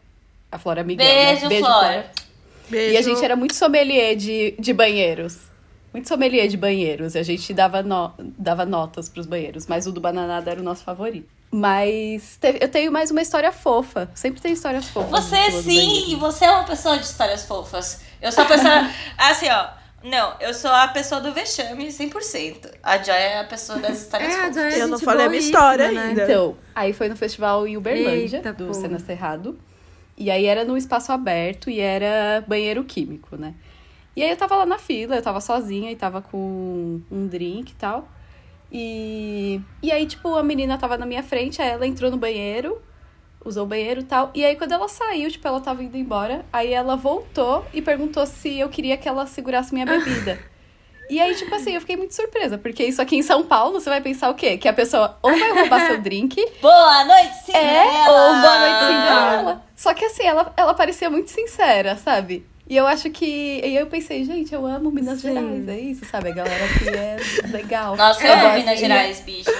[0.51, 1.07] A Flora Miguel.
[1.07, 1.35] né?
[1.47, 2.11] Beijo, Flora.
[2.69, 2.93] Beijo.
[2.93, 5.39] E a gente era muito sommelier de, de banheiros.
[5.91, 7.15] Muito sommelier de banheiros.
[7.15, 9.65] E a gente dava, no, dava notas pros banheiros.
[9.65, 11.36] Mas o do Bananada era o nosso favorito.
[11.51, 14.09] Mas teve- eu tenho mais uma história fofa.
[14.13, 15.09] Sempre tem histórias fofas.
[15.25, 18.01] Você sim, você é uma pessoa de histórias fofas.
[18.21, 18.89] Eu sou a pessoa.
[19.17, 19.77] assim, ó.
[20.03, 22.69] Não, eu sou a pessoa do vexame 100%.
[22.83, 24.57] A Joy é a pessoa das histórias É, a fofas.
[24.57, 26.07] É Eu não falei a minha história né?
[26.09, 26.23] ainda.
[26.23, 28.73] Então, aí foi no festival em Uberlândia, Eita, do pô.
[28.73, 29.57] Cena Cerrado.
[30.15, 33.53] E aí era num espaço aberto e era banheiro químico, né?
[34.15, 37.71] E aí eu tava lá na fila, eu tava sozinha e tava com um drink
[37.71, 38.07] e tal.
[38.71, 42.81] E, e aí, tipo, a menina tava na minha frente, aí ela entrou no banheiro,
[43.43, 44.31] usou o banheiro e tal.
[44.35, 48.25] E aí, quando ela saiu, tipo, ela tava indo embora, aí ela voltou e perguntou
[48.25, 50.37] se eu queria que ela segurasse minha bebida.
[51.09, 53.89] E aí, tipo assim, eu fiquei muito surpresa, porque isso aqui em São Paulo, você
[53.89, 54.57] vai pensar o quê?
[54.57, 58.09] Que a pessoa ou vai roubar seu drink, Boa noite, é, Cinderela!
[58.11, 59.63] ou boa noite, Cinderela.
[59.73, 62.45] Só que assim, ela, ela parecia muito sincera, sabe?
[62.69, 63.61] E eu acho que.
[63.63, 65.33] E eu pensei, gente, eu amo Minas Sim.
[65.33, 66.29] Gerais, é isso, sabe?
[66.29, 67.17] A galera que é
[67.51, 67.95] legal.
[67.95, 69.51] Nossa, eu Eu amo Minas Gerais, bicho.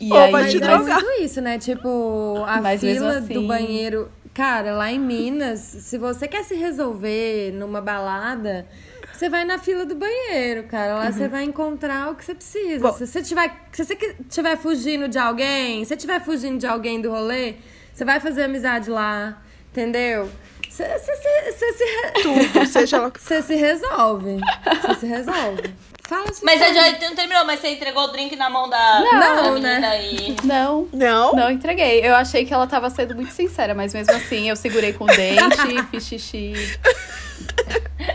[0.00, 1.02] E Ô, aí, Mas é drogar.
[1.02, 1.58] muito isso, né?
[1.58, 4.10] Tipo, a Mas mesmo fila assim- do banheiro.
[4.32, 8.66] Cara, lá em Minas, se você quer se resolver numa balada,
[9.12, 10.94] você vai na fila do banheiro, cara.
[10.96, 12.80] Lá você vai encontrar o que você precisa.
[12.80, 12.92] Bom.
[12.94, 17.00] se você tiver, se você estiver fugindo de alguém, se você estiver fugindo de alguém
[17.00, 17.54] do rolê,
[17.92, 19.40] Você vai fazer amizade lá,
[19.70, 20.28] entendeu?
[20.74, 24.40] Você você- você- você se, Tudo, seja lá você se resolve.
[24.82, 25.74] Você se resolve.
[26.06, 26.44] Fala assim.
[26.44, 29.42] Mas a Joy não terminou, mas você entregou o drink na mão da, Não, da
[29.42, 29.50] né?
[29.52, 30.36] menina e.
[30.42, 31.32] Não, Não?
[31.32, 32.00] não entreguei.
[32.04, 35.06] Eu achei que ela tava sendo muito sincera, mas mesmo assim eu segurei com o
[35.06, 35.56] dente,
[35.92, 36.52] fiz xixi.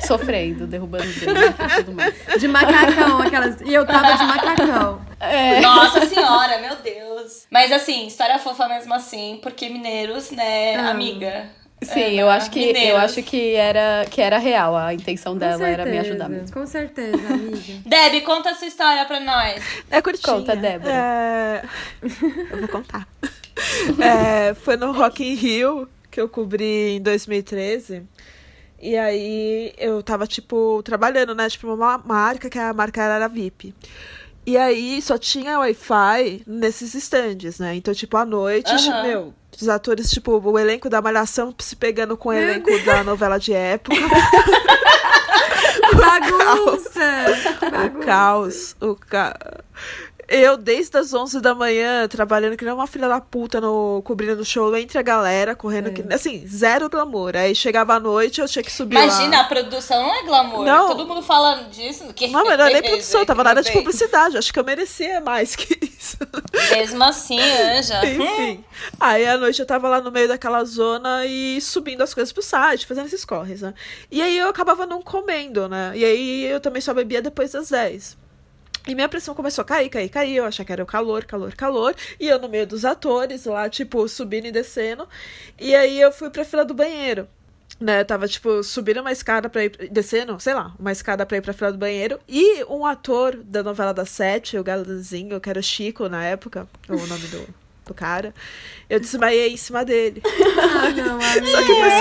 [0.06, 2.14] Sofrendo, derrubando o drink e tudo mais.
[2.40, 3.62] De macacão, aquelas.
[3.62, 5.02] E eu tava de macacão.
[5.20, 5.60] É.
[5.62, 7.46] Nossa senhora, meu Deus.
[7.50, 10.90] Mas assim, história fofa mesmo assim, porque mineiros, né, Ah.
[10.92, 11.50] amiga.
[11.82, 14.76] Sim, eu acho que eu acho que era que era real.
[14.76, 16.54] A intenção Com dela era me certeza, ajudar mesmo.
[16.54, 17.82] Com certeza, amiga.
[17.88, 19.64] Deb, conta a sua história pra nós.
[19.90, 20.36] É curtinha.
[20.36, 20.92] Conta, Débora.
[20.92, 21.64] É...
[22.52, 23.08] Eu vou contar.
[24.00, 28.04] É, foi no Rock in Rio que eu cobri em 2013.
[28.82, 31.50] E aí eu tava, tipo, trabalhando, né?
[31.50, 33.76] Tipo, uma marca, que a marca era VIP.
[34.46, 37.76] E aí só tinha Wi-Fi nesses stands, né?
[37.76, 39.04] Então, tipo, à noite, Aham.
[39.04, 43.38] meu, os atores, tipo, o elenco da Malhação se pegando com o elenco da novela
[43.38, 43.96] de época.
[45.96, 47.26] Bagunça!
[47.86, 49.36] O caos, o ca...
[50.30, 54.40] Eu, desde as 11 da manhã, trabalhando que nem uma filha da puta, no, cobrindo
[54.40, 57.36] o show entre a galera, correndo, que, assim, zero glamour.
[57.36, 59.44] Aí chegava à noite, eu tinha que subir Imagina, lá.
[59.44, 60.64] a produção não é glamour.
[60.64, 60.88] Não.
[60.90, 62.14] Todo mundo falando disso.
[62.14, 62.28] Que...
[62.28, 64.38] Não, mas não era nem produção, eu tava na área de publicidade.
[64.38, 66.18] Acho que eu merecia mais que isso.
[66.72, 68.00] Mesmo assim, Anja.
[68.06, 68.64] Enfim.
[69.00, 72.44] Aí à noite eu tava lá no meio daquela zona e subindo as coisas pro
[72.44, 73.74] site, fazendo esses corres, né?
[74.12, 75.92] E aí eu acabava não comendo, né?
[75.96, 78.29] E aí eu também só bebia depois das 10.
[78.90, 80.38] E minha pressão começou a cair, cair, cair.
[80.38, 81.96] Eu achava que era o calor, calor, calor.
[82.20, 85.08] E eu no meio dos atores lá, tipo, subindo e descendo.
[85.60, 87.28] E aí eu fui pra fila do banheiro.
[87.80, 89.70] Né, eu tava, tipo, subindo uma escada pra ir.
[89.92, 92.20] Descendo, sei lá, uma escada pra ir pra fila do banheiro.
[92.28, 96.68] E um ator da novela das sete, o Galanzinho, que era o Chico na época,
[96.90, 97.48] o nome do,
[97.86, 98.34] do cara,
[98.90, 100.24] eu desmaiei em cima dele.
[100.26, 101.46] Ah, não, amiga.
[101.46, 101.92] Só que foi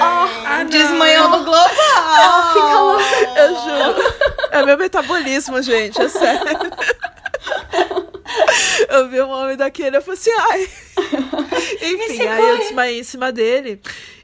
[0.00, 0.46] assim.
[0.46, 0.70] Ah, não.
[0.70, 1.70] Desmanhou no global.
[2.52, 3.02] Que calor.
[3.36, 4.14] Eu juro.
[4.50, 6.58] É meu metabolismo, gente, é sério.
[8.88, 10.68] Eu vi um homem daquele, eu falei assim, ai.
[11.82, 13.80] Enfim, aí eu desmaiei em cima dele.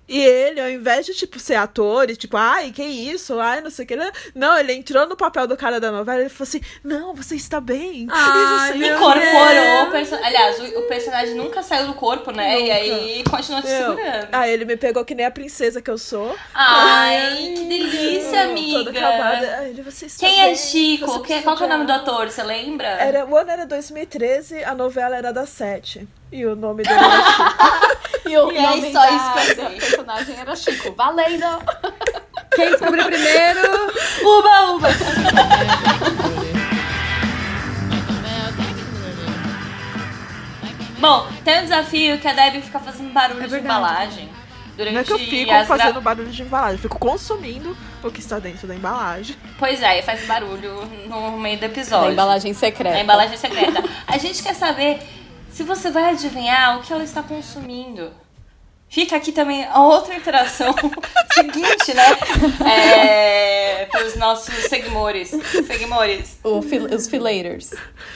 [0.09, 3.70] E ele, ao invés de, tipo, ser ator e, tipo, ai, que isso, ai, não
[3.70, 3.94] sei o que.
[3.94, 7.34] ele- Não, ele entrou no papel do cara da novela e falou assim: Não, você
[7.34, 8.07] está bem.
[8.11, 9.88] Ai, você- Incorporou o Deus.
[9.90, 10.26] personagem.
[10.26, 12.61] Aliás, o, o personagem nunca saiu do corpo, né?
[12.61, 14.28] E aí continua te Meu, segurando.
[14.32, 16.36] Aí ele me pegou que nem a princesa que eu sou.
[16.54, 18.78] Ai, que delícia, amiga.
[18.84, 19.57] Toda acabada.
[19.59, 21.07] Aí ele, você está Quem é bem, Chico?
[21.07, 22.30] Quem- precisa qual que é o nome do ator?
[22.30, 22.86] Você lembra?
[22.86, 26.07] Era, o ano era 2013, a novela era das sete.
[26.33, 27.97] E o nome dele era Chico.
[28.27, 29.79] E o E aí, nome só da, isso que eu sei.
[29.81, 30.93] personagem era Chico.
[30.97, 31.47] Valendo!
[32.57, 33.61] Quem descobriu primeiro?
[34.24, 34.89] Uba, uba.
[40.99, 44.29] Bom, tem um desafio que a Debbie fica fazendo barulho É de embalagem.
[44.77, 48.11] Durante Não é que eu fico gra- fazendo barulho de embalagem, eu fico consumindo o
[48.11, 49.35] que está dentro da embalagem.
[49.59, 52.12] Pois é, e faz barulho no meio do A episódio.
[52.12, 52.97] embalagem secreta.
[52.97, 53.83] A embalagem secreta.
[54.07, 54.99] A gente quer saber
[55.57, 58.12] se você vai adivinhar o que ela está consumindo.
[58.90, 60.74] Fica aqui também a outra interação
[61.32, 62.04] seguinte, né?
[62.70, 65.29] É, para os nossos seguidores.
[65.66, 66.39] Seguidores.
[66.43, 67.70] O fil- os filators.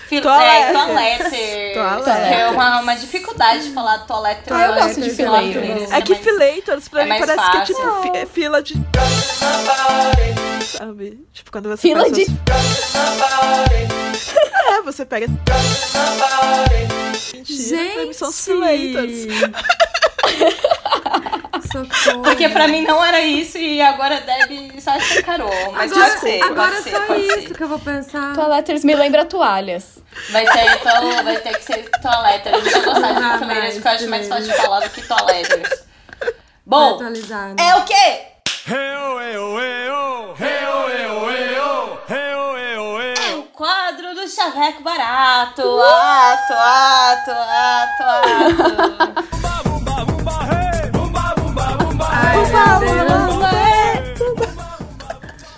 [0.08, 0.68] Fil- Toaleter.
[0.68, 1.74] É, toaleter.
[1.74, 2.32] Toaleter.
[2.40, 4.52] É uma, uma dificuldade de falar toaleter.
[4.54, 5.92] Ah, eu gosto de Toaleter, filators.
[5.92, 7.74] É que filators, pra é mim, parece que é fácil.
[7.74, 8.74] tipo fi- é fila de.
[10.64, 11.26] Sabe?
[11.32, 12.24] Tipo, quando você Fila de.
[12.24, 12.40] suas-
[14.72, 15.26] É, você pega.
[17.34, 19.26] Mentira, pra mim são os filators.
[21.72, 22.22] Socorro.
[22.22, 25.50] Porque pra mim não era isso e agora Debbie só escancarou.
[25.72, 27.54] Mas agora, pode ser, agora pode é ser, só pode isso ser.
[27.56, 28.34] que eu vou pensar.
[28.34, 29.98] Toiletters me lembra toalhas.
[30.30, 32.52] Vai, ser, to, vai ter que ser toaleter.
[32.54, 35.02] Eu vou gostar de Ah, mais, porque eu acho mais fácil de falar do que
[35.02, 35.68] toaleters.
[36.18, 36.32] Pra
[36.66, 37.12] Bom, né?
[37.58, 38.30] é o quê?
[43.18, 45.62] É o quadro do chaveco barato.
[45.62, 49.40] Ato, ato, ato, ato.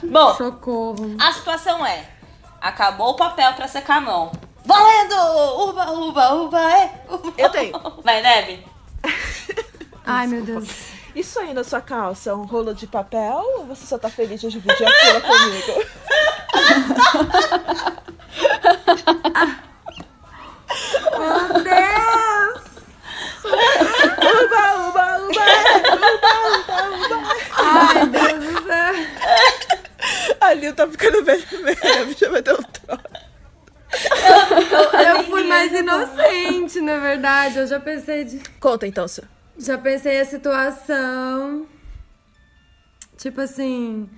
[0.05, 1.17] Bom, Socorro.
[1.19, 2.05] a situação é:
[2.61, 4.31] acabou o papel pra secar a mão.
[4.65, 5.15] Valendo!
[5.69, 7.05] Uba, uba, uba, é.
[7.11, 7.33] Uba.
[7.39, 7.73] Eu tenho.
[8.05, 8.67] Vai, Debbie.
[10.05, 10.69] Ai, meu Deus.
[11.15, 14.41] Isso aí na sua calça é um rolo de papel ou você só tá feliz
[14.41, 15.85] de dividir a fila comigo?
[21.19, 22.72] Meu Deus!
[23.45, 26.11] Uba, uba, uba, é, uba,
[26.55, 27.37] uba, uba.
[27.59, 28.95] Ai, Deus do céu.
[30.41, 33.03] Ali eu tá ficando vermelha, a bicha vai ter um troço.
[35.07, 37.59] Eu fui mais mais inocente, na verdade.
[37.59, 38.41] Eu já pensei de.
[38.59, 39.23] Conta então, Su.
[39.57, 41.67] Já pensei a situação.
[43.17, 44.09] Tipo assim.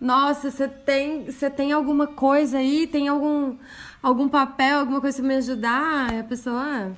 [0.00, 2.86] Nossa, você tem, você tem alguma coisa aí?
[2.86, 3.56] Tem algum,
[4.02, 6.14] algum papel, alguma coisa pra me ajudar?
[6.14, 6.90] E a pessoa, ah,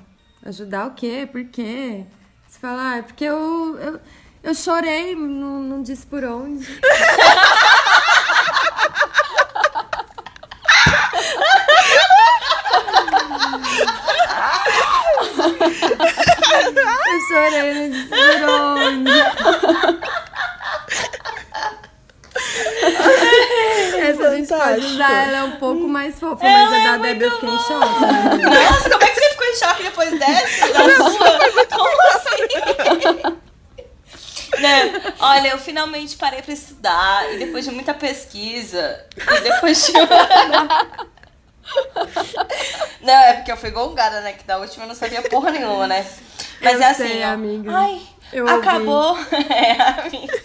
[0.45, 1.29] ajudar o quê?
[1.31, 2.05] Por quê?
[2.49, 4.01] Você fala, ah, é porque eu, eu,
[4.43, 6.67] eu chorei, não, não disse por onde.
[17.07, 19.11] Eu chorei, não disse por onde.
[24.01, 24.87] Essa a gente pode Fantástico.
[24.95, 28.01] usar, ela é um pouco mais fofa, mas a da Debbie eu fiquei em choque.
[28.43, 29.21] Nossa, como é que
[29.53, 30.69] em choque depois dessa?
[30.73, 31.39] Da sua?
[31.77, 33.43] Como assim?
[34.61, 39.93] Não, olha, eu finalmente parei pra estudar e depois de muita pesquisa e depois de.
[43.01, 44.33] Não, é porque eu fui gongada, né?
[44.35, 46.07] Que da última eu não sabia porra nenhuma, né?
[46.61, 47.29] Mas Eu é assim, sei, ó.
[47.29, 47.73] amiga.
[47.75, 49.17] Ai, Eu acabou.
[49.49, 49.73] É,
[50.07, 50.43] amiga.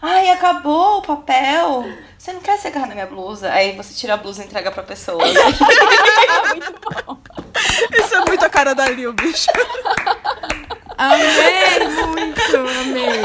[0.00, 1.84] Ai, acabou o papel.
[2.28, 3.50] Você não quer secar na minha blusa?
[3.50, 5.24] Aí você tira a blusa e entrega pra pessoa.
[7.90, 9.46] Isso é muito a cara da Lil, bicho.
[10.98, 13.22] Amei muito, amei.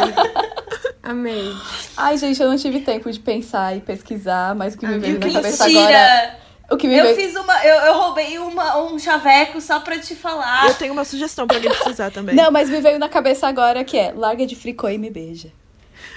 [1.03, 1.53] Amei.
[1.97, 5.19] Ai, gente, eu não tive tempo de pensar e pesquisar, mas o que me veio
[5.19, 6.37] na cabeça agora.
[6.71, 7.15] O que me Eu veio.
[7.17, 7.61] fiz uma.
[7.61, 10.65] Eu, eu roubei uma, um chaveco só pra te falar.
[10.69, 12.33] Eu tenho uma sugestão pra alguém precisar também.
[12.35, 15.51] Não, mas me veio na cabeça agora que é larga de fricô e me beija.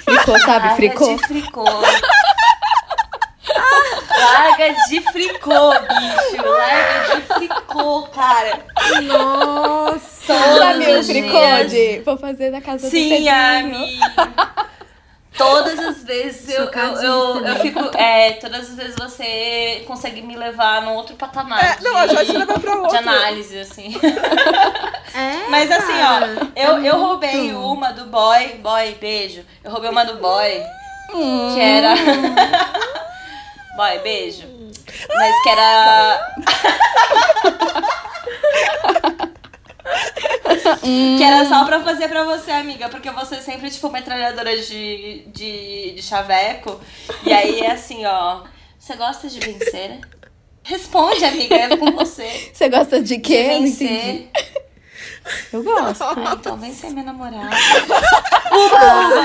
[0.04, 0.68] Fricô, sabe?
[0.68, 1.16] Larga Fricô.
[1.16, 1.64] de fricô.
[4.18, 6.46] Larga de fricô, bicho.
[6.46, 8.64] Larga de fricô, cara.
[9.02, 10.34] Nossa.
[10.58, 14.66] Sabe o os fricô de vou fazer na casa do Sim, amiga.
[15.36, 17.60] Todas as vezes eu, eu, eu, eu Chocadíssima.
[17.84, 17.98] fico.
[17.98, 21.62] É, todas as vezes você consegue me levar num outro patamar.
[21.62, 22.88] É, não, a Joyce leva pra outro.
[22.88, 23.94] de análise, assim.
[25.14, 29.44] É, Mas assim, cara, ó, eu, é eu roubei uma do boy, boy, beijo.
[29.62, 30.62] Eu roubei uma do boy,
[31.14, 31.52] Hum.
[31.54, 31.92] que era.
[33.76, 34.46] boy, beijo.
[35.14, 36.32] Mas que era.
[41.18, 42.88] que era só pra fazer pra você, amiga.
[42.88, 46.80] Porque você sempre, tipo, metralhadora de, de, de chaveco.
[47.24, 48.42] E aí é assim, ó.
[48.78, 50.00] Você gosta de vencer?
[50.62, 52.50] Responde, amiga, é com você.
[52.52, 53.52] Você gosta de De quê?
[53.52, 53.86] Entendi.
[53.86, 54.30] vencer.
[55.52, 56.02] Eu gosto.
[56.04, 57.50] Ah, então vem ser minha namorada.
[58.52, 59.16] Uba,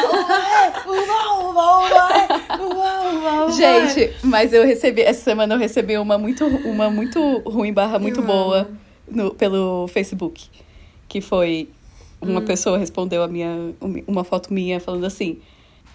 [0.88, 3.52] uba, uba, uba, uba, uba.
[3.52, 8.22] Gente, mas eu recebi, essa semana eu recebi uma muito, uma muito ruim barra muito
[8.22, 8.70] boa
[9.10, 10.49] no, pelo Facebook.
[11.08, 11.70] Que foi
[12.22, 12.45] uma Hum.
[12.45, 13.74] pessoa respondeu a minha,
[14.08, 15.39] uma foto minha falando assim: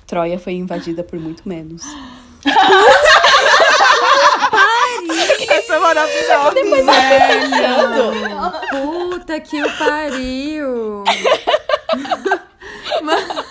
[0.07, 1.83] Troia foi invadida por muito menos.
[5.77, 6.53] Essa é maravilhosa.
[7.27, 8.13] Pensando.
[8.71, 11.05] Puta que o pariu.
[13.03, 13.47] Mas-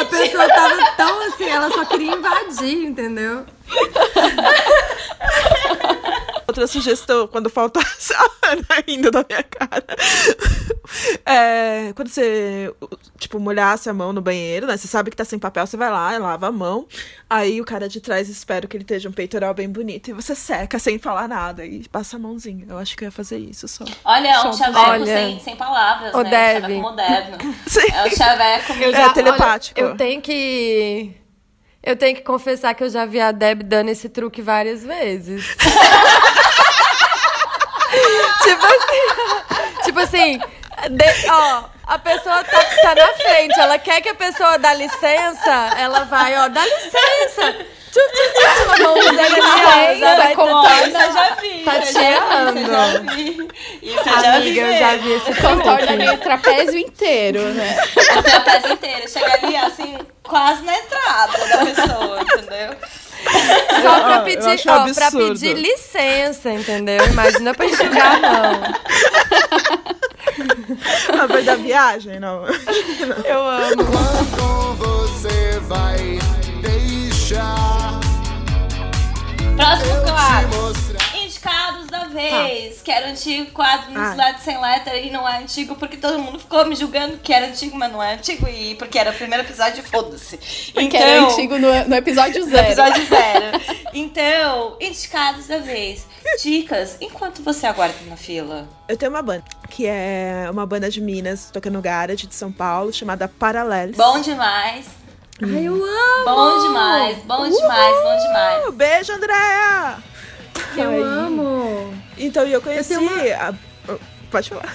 [0.00, 3.44] A pessoa tava tão assim, ela só queria invadir, entendeu?
[6.46, 9.84] Outra sugestão, quando faltasse a Ana rindo da minha cara.
[11.24, 12.72] É, quando você,
[13.18, 14.76] tipo, molhasse a mão no banheiro, né?
[14.76, 16.86] Você sabe que tá sem papel, você vai lá, lava a mão.
[17.28, 20.10] Aí o cara de trás espera que ele esteja um peitoral bem bonito.
[20.10, 22.66] E você seca sem falar nada e passa a mãozinha.
[22.68, 23.84] Eu acho que eu ia fazer isso só.
[24.04, 25.06] Olha, é um chaveco Olha.
[25.06, 26.30] sem, sem palavras, Ô, né?
[26.30, 26.62] Deb.
[26.62, 27.38] Chaveco moderno.
[27.66, 27.92] Sim.
[27.92, 29.80] É o chaveco É telepático.
[29.80, 31.14] olha, eu tenho que.
[31.84, 35.54] Eu tenho que confessar que eu já vi a Deb dando esse truque várias vezes.
[38.42, 39.82] tipo assim.
[39.84, 40.38] Tipo assim.
[40.90, 45.74] de- ó, a pessoa tá, tá na frente, ela quer que a pessoa dá licença,
[45.78, 47.66] ela vai, ó, dá licença.
[48.82, 50.84] Mãozinha ali, ó, licença, vai contorna.
[50.84, 51.64] Eu já vi.
[51.64, 53.48] Tá isso eu já vi, Isso eu já vi.
[53.82, 54.26] Isso eu já vi.
[54.36, 55.96] Amiga, eu já vi esse Contorna truque.
[55.96, 57.76] meio trapézio inteiro, né?
[58.16, 59.08] O trapézio inteiro.
[59.08, 62.76] Chega ali, assim, quase na entrada da pessoa, entendeu?
[63.82, 67.06] Só pra Ah, pedir, ó, pra pedir licença, entendeu?
[67.06, 68.74] Imagina pra enxugar, não.
[71.22, 72.44] A vez da viagem, não.
[73.24, 73.84] Eu amo.
[73.84, 76.18] Quando você vai
[76.60, 77.83] deixar
[79.56, 80.74] Próximo quadro.
[81.22, 82.80] Indicados da vez.
[82.82, 84.36] Que era o antigo quadro nos Ah.
[84.42, 87.76] Sem Letra e não é antigo porque todo mundo ficou me julgando que era antigo,
[87.76, 88.46] mas não é antigo.
[88.48, 90.36] E porque era o primeiro episódio, foda-se.
[90.72, 92.66] Porque era Então, antigo no, no episódio No zero.
[92.66, 93.60] episódio zero.
[93.96, 96.04] Então, indicados da vez.
[96.42, 98.68] Dicas enquanto você aguarda na fila.
[98.88, 102.92] Eu tenho uma banda, que é uma banda de Minas, tocando garage de São Paulo,
[102.92, 103.96] chamada Paralelos.
[103.96, 104.86] Bom demais.
[105.42, 106.24] Ai, eu amo.
[106.24, 107.18] Bom demais.
[107.24, 107.96] Bom demais.
[108.02, 108.74] Bom demais.
[108.74, 109.96] Beijo, Andréa!
[110.76, 111.94] Eu amo.
[112.16, 112.94] E Então, e eu conheci.
[112.94, 113.54] Eu tenho a-
[114.30, 114.72] Pode falar.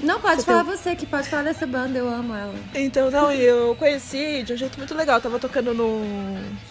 [0.00, 2.54] Não, pode Você falar tem- você, que pode falar dessa banda, eu amo ela.
[2.74, 5.16] Então, não, e eu conheci de um jeito muito legal.
[5.16, 6.02] Eu tava tocando no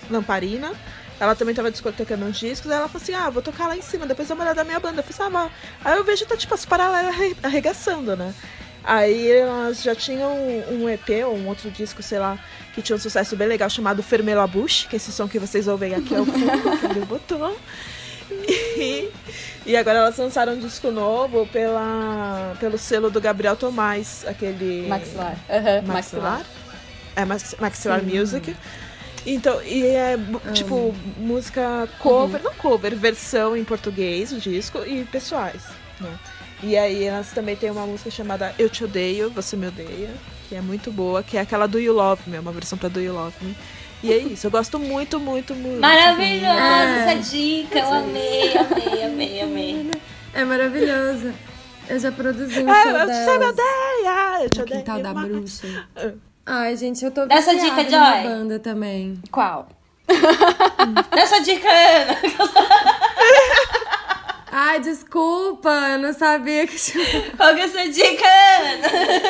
[0.09, 0.71] Lamparina.
[1.19, 2.69] Ela também tava discotecando uns discos.
[2.71, 4.63] Aí ela falou assim: Ah, vou tocar lá em cima, depois dá uma olhada da
[4.63, 4.99] minha banda.
[4.99, 5.51] Eu falei assim: Ah, mas...
[5.85, 8.33] Aí eu vejo tá tipo as paralelas arre- arregaçando, né?
[8.83, 10.31] Aí elas já tinham
[10.69, 12.37] um EP ou um outro disco, sei lá,
[12.73, 15.67] que tinha um sucesso bem legal chamado Fermela Bush, que é esse som que vocês
[15.67, 17.57] ouvem aqui ao fundo, que ele botou.
[18.77, 19.09] E,
[19.65, 24.87] e agora elas lançaram um disco novo pela, pelo selo do Gabriel Tomás, aquele.
[24.87, 25.37] Maxilar.
[25.49, 26.45] Aham, Maxilar?
[27.15, 28.55] É, Max, Maxilar Music.
[29.25, 30.17] Então, e é
[30.53, 35.61] tipo música cover, não cover, versão em português, o disco, e pessoais,
[36.01, 36.09] né?
[36.63, 40.11] E aí elas também têm uma música chamada Eu Te Odeio, Você Me Odeia,
[40.47, 42.87] que é muito boa, que é aquela Do You Love Me, é uma versão pra
[42.89, 43.55] Do You Love Me.
[44.01, 45.79] E é isso, eu gosto muito, muito, muito.
[45.79, 47.11] Maravilhosa Ah.
[47.11, 49.91] essa dica, eu amei, amei, amei, amei.
[50.33, 51.33] É maravilhosa.
[51.89, 54.79] Eu já produzi um Ah, show eu Você Me Odeia, Eu Te Odeio.
[54.79, 55.13] Quintal da.
[55.13, 55.67] Bruxa.
[56.45, 58.23] Ai, gente, eu tô Dá essa viciada dica, Joy.
[58.23, 59.21] banda também.
[59.31, 59.67] Qual?
[60.07, 62.17] Dá sua dica, Ana.
[64.55, 67.03] Ai, desculpa, eu não sabia que tinha...
[67.35, 68.87] Qual que é a sua dica, Ana?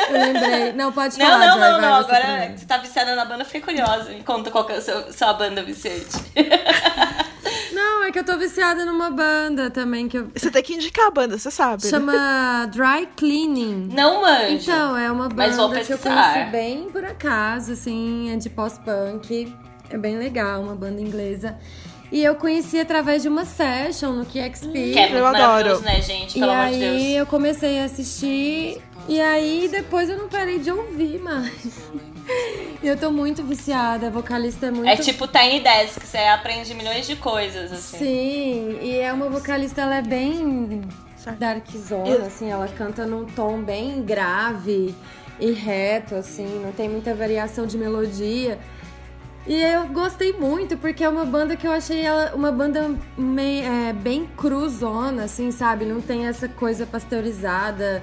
[0.10, 0.74] Eu lembrei.
[0.74, 1.96] Não, pode Não, falar, não, Joy, não, vai não.
[1.96, 4.10] Agora que você tá viciada na banda, eu fiquei curiosa.
[4.10, 6.18] Me conta qual que é a sua, sua banda viciante.
[7.72, 10.30] Não, é que eu tô viciada numa banda também, que eu...
[10.36, 11.84] Você tem que indicar a banda, você sabe.
[11.84, 11.90] né?
[11.90, 13.90] chama Dry Cleaning.
[13.92, 14.54] Não manjo.
[14.54, 19.56] Então, é uma banda que eu conheci bem por acaso, assim, é de pós-punk.
[19.90, 21.58] É bem legal, uma banda inglesa.
[22.14, 24.72] E eu conheci através de uma session no KXP.
[24.72, 25.80] Que é muito Eu adoro.
[25.82, 26.38] né, gente?
[26.38, 27.18] E Pelo amor de aí Deus.
[27.18, 31.90] eu comecei a assistir e aí depois eu não parei de ouvir mais.
[32.84, 36.20] E eu tô muito viciada, a vocalista é muito É tipo Tiny Desk, que você
[36.20, 37.98] aprende milhões de coisas, assim.
[37.98, 40.82] Sim, e é uma vocalista, ela é bem
[41.40, 44.94] darkzona, assim, ela canta num tom bem grave
[45.40, 48.60] e reto, assim, não tem muita variação de melodia.
[49.46, 53.66] E eu gostei muito, porque é uma banda que eu achei ela uma banda meio,
[53.66, 55.84] é, bem cruzona, assim, sabe?
[55.86, 58.02] Não tem essa coisa pasteurizada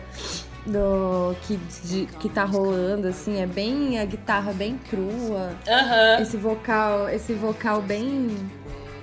[0.66, 5.52] do que, de- que tá rolando, assim, é bem a guitarra bem crua.
[5.66, 6.20] Aham.
[6.20, 8.28] Esse vocal, esse vocal bem.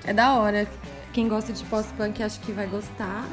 [0.05, 0.67] É da hora.
[1.11, 3.25] Quem gosta de pós-punk acho que vai gostar.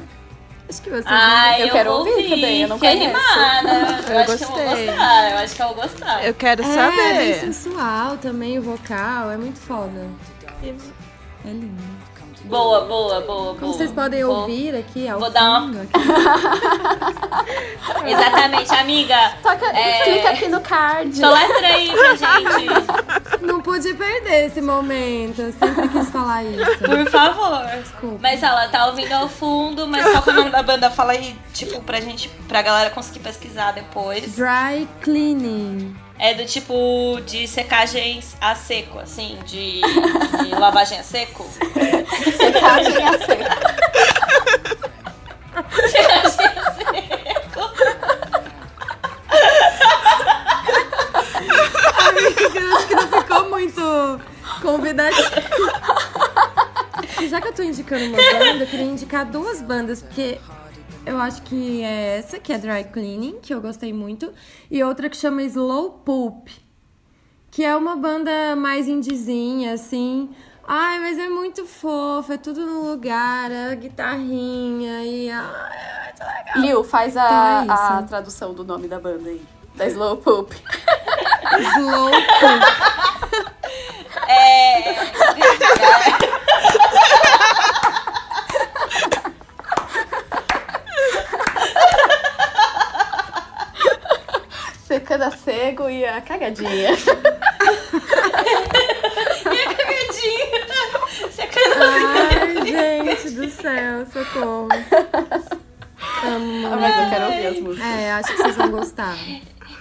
[0.67, 3.17] Acho que vocês Ah, vão eu, Eu quero vou ouvir também, eu não Fiquei conheço.
[3.29, 4.01] animada.
[4.09, 4.85] Eu, Eu acho que eu vou gostei.
[4.87, 5.31] gostar.
[5.31, 6.25] Eu acho que eu vou gostar.
[6.25, 7.39] Eu quero É, bem saber.
[7.53, 10.07] sensual também o vocal, é muito foda.
[10.63, 11.83] É lindo.
[12.45, 13.73] Boa, boa, boa, Como boa.
[13.73, 15.85] vocês podem Vou- ouvir aqui ao vou dar uma-.
[18.05, 19.17] Exatamente, amiga.
[19.41, 20.03] Toca, É.
[20.03, 21.15] clica aqui no card.
[21.17, 23.41] Soletra aí pra gente.
[23.41, 25.41] Não pude perder esse momento.
[25.41, 26.77] Eu sempre quis falar isso.
[26.79, 27.65] Por favor.
[27.81, 28.17] Desculpa.
[28.21, 30.91] Mas ela tá ouvindo ao fundo, mas qual que é o nome da banda?
[30.91, 34.35] Fala aí, tipo, pra gente, pra galera conseguir pesquisar depois.
[34.35, 35.95] Dry cleaning.
[36.17, 41.45] É do tipo de secagens a seco, assim, de, de lavagem a seco.
[42.37, 43.43] Secagem a seco.
[45.89, 47.75] Secagem a seco.
[52.55, 54.21] Eu acho que não ficou muito
[54.61, 55.29] convidativo.
[57.29, 60.39] Já que eu tô indicando uma banda, eu queria indicar duas bandas, porque
[61.05, 64.33] eu acho que é essa, que é Dry Cleaning, que eu gostei muito,
[64.69, 66.51] e outra que chama Slow Poop,
[67.51, 70.29] que é uma banda mais indizinha, assim.
[70.67, 75.29] Ai, mas é muito fofa, é tudo no lugar, a guitarrinha e.
[75.29, 76.57] Ai, é muito legal.
[76.57, 79.41] Liu, faz a, Então é a tradução do nome da banda aí.
[79.75, 80.55] Da Slow Poop.
[81.75, 82.65] Slow Poop.
[84.27, 84.95] É.
[94.85, 96.69] Secando a cego e a cagadinha.
[99.49, 100.65] Minha cagadinha.
[101.31, 104.67] Secando Ai, gente do céu, socorro.
[106.23, 106.67] Amo.
[106.67, 107.89] Ah, mas eu quero ouvir as músicas.
[107.89, 109.17] É, acho que vocês vão gostar.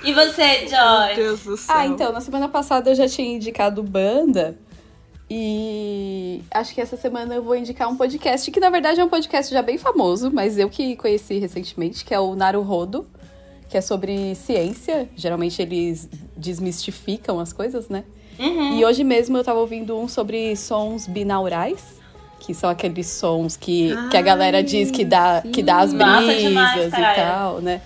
[0.02, 1.14] E você, Meu Joy?
[1.16, 1.76] Deus do céu.
[1.76, 4.57] Ah, então, na semana passada eu já tinha indicado banda.
[5.28, 9.09] E acho que essa semana eu vou indicar um podcast que, na verdade, é um
[9.09, 13.07] podcast já bem famoso, mas eu que conheci recentemente, que é o Naruhodo,
[13.68, 15.08] que é sobre ciência.
[15.16, 18.04] Geralmente eles desmistificam as coisas, né?
[18.38, 22.00] E hoje mesmo eu tava ouvindo um sobre sons binaurais,
[22.40, 26.42] que são aqueles sons que, que a galera diz que dá, que dá as brisas
[26.42, 27.80] demais, e tal, né?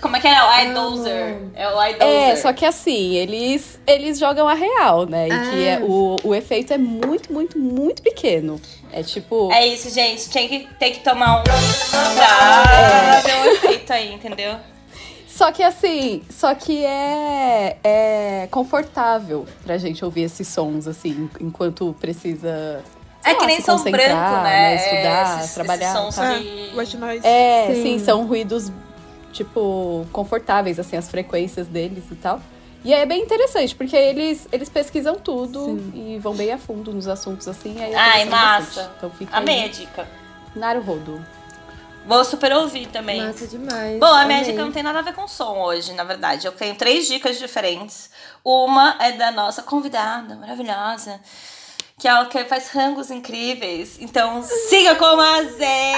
[0.00, 0.42] Como é que é?
[0.42, 1.38] O iDozer.
[1.54, 2.02] É o iDozer.
[2.02, 5.28] É, só que assim, eles, eles jogam a real, né?
[5.28, 8.60] E que é, o, o efeito é muito, muito, muito pequeno.
[8.90, 9.52] É tipo.
[9.52, 10.28] É isso, gente.
[10.30, 14.56] Tem que, tem que tomar um pra ver um efeito aí, entendeu?
[15.34, 21.92] Só que assim, só que é, é confortável pra gente ouvir esses sons, assim, enquanto
[22.00, 22.80] precisa.
[23.24, 24.74] É que lá, nem se som concentrar, branco, né?
[24.76, 25.86] Estudar, Esses- trabalhar.
[25.92, 26.78] esses sons tá?
[26.78, 27.26] White noise.
[27.26, 27.82] É, Sim.
[27.82, 27.98] sim.
[27.98, 28.70] são ruídos,
[29.32, 32.40] tipo, confortáveis, assim, as frequências deles e tal.
[32.84, 37.08] E é bem interessante, porque eles, eles pesquisam tudo e vão bem a fundo nos
[37.08, 37.82] assuntos, assim.
[37.82, 38.66] Aí é Ai, massa.
[38.82, 38.90] bastante.
[38.98, 39.68] Então fica Amei a aí.
[39.70, 40.06] dica.
[40.54, 41.20] Naruhodo.
[42.06, 43.22] Vou super ouvir também.
[43.24, 43.98] Massa demais.
[43.98, 44.50] Bom, a minha Amei.
[44.52, 46.46] dica não tem nada a ver com som hoje, na verdade.
[46.46, 48.10] Eu tenho três dicas diferentes.
[48.44, 51.18] Uma é da nossa convidada maravilhosa,
[51.98, 53.96] que é ela que faz rangos incríveis.
[54.00, 55.92] Então, siga como a Zé!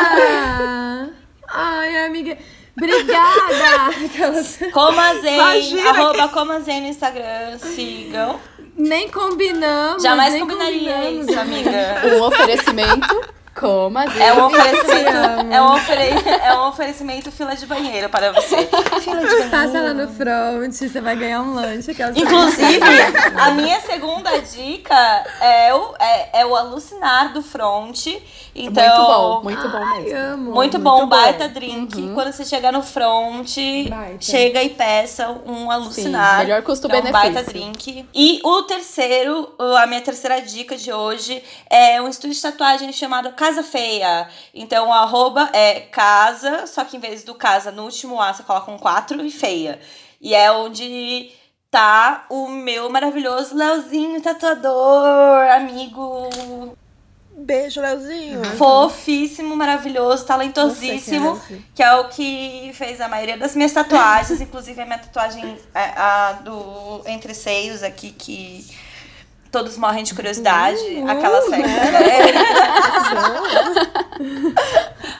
[0.00, 1.06] Ah,
[1.48, 2.36] Ai, amiga.
[2.76, 4.04] Obrigada!
[4.04, 7.58] Aquelas- Como a Zé, Imagina arroba como a Zé no Instagram.
[7.58, 8.38] Sigam.
[8.76, 10.00] Nem combinamos.
[10.02, 12.02] Jamais nem combinaria combinamos, isso, amiga.
[12.16, 13.24] Um oferecimento,
[13.58, 14.20] como assim?
[14.20, 18.68] É um oferecimento, é um, ofere- é um oferecimento fila de banheiro para você.
[19.00, 19.50] Fila de banheiro.
[19.50, 21.90] Passa lá no front, você vai ganhar um lanche.
[21.90, 22.80] aquelas- Inclusive,
[23.36, 24.94] a minha segunda dica
[25.40, 28.06] é o, é, é o alucinar do front.
[28.54, 30.18] Então, muito bom, muito bom Ai, mesmo.
[30.18, 30.50] amo.
[30.52, 31.16] Muito bom, Muito bom.
[31.16, 32.10] baita drink.
[32.14, 33.56] Quando você chegar no front,
[33.88, 34.16] Baita.
[34.20, 36.38] chega e peça um alucinar.
[36.38, 37.12] melhor É um custo-benefício.
[37.12, 38.08] baita drink.
[38.14, 43.30] E o terceiro, a minha terceira dica de hoje é um estúdio de tatuagem chamado
[43.48, 44.28] Casa Feia.
[44.52, 48.42] Então, o arroba é casa, só que em vez do casa, no último A, você
[48.42, 49.80] coloca um 4 e feia.
[50.20, 51.30] E é onde
[51.70, 56.76] tá o meu maravilhoso Leozinho tatuador, amigo
[57.38, 58.44] Beijo, Leozinho.
[58.56, 64.40] fofíssimo, maravilhoso, talentosíssimo, que é que é o que fez a maioria das minhas tatuagens,
[64.42, 68.66] inclusive a minha tatuagem é, a do entre seios aqui que
[69.50, 70.78] todos morrem de curiosidade,
[71.08, 72.32] aquela sexy, né?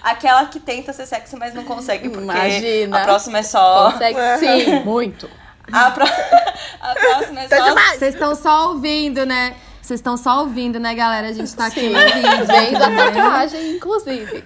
[0.02, 3.00] aquela que tenta ser sexy, mas não consegue porque Imagina.
[3.00, 5.28] a próxima é só Consegue sim, muito.
[5.72, 6.04] a, pro-
[6.80, 9.54] a próxima é só Vocês estão só ouvindo, né?
[9.80, 11.28] Vocês estão só ouvindo, né, galera?
[11.28, 11.92] A gente tá aqui Sim,
[12.46, 13.10] vendo a né?
[13.10, 14.44] tatuagem, inclusive.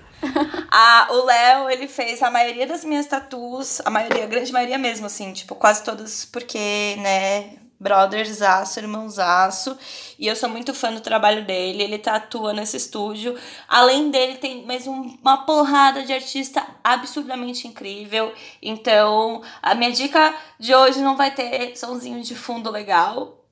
[0.70, 4.78] A, o Léo, ele fez a maioria das minhas tatuas, a maioria, a grande maioria
[4.78, 9.76] mesmo, assim, tipo, quase todas, porque, né, brothersaço, irmãozaço,
[10.18, 13.36] e eu sou muito fã do trabalho dele, ele tatua nesse estúdio.
[13.68, 18.32] Além dele, tem mais um- uma porrada de artista absurdamente incrível.
[18.62, 23.44] Então, a minha dica de hoje não vai ter somzinho de fundo legal.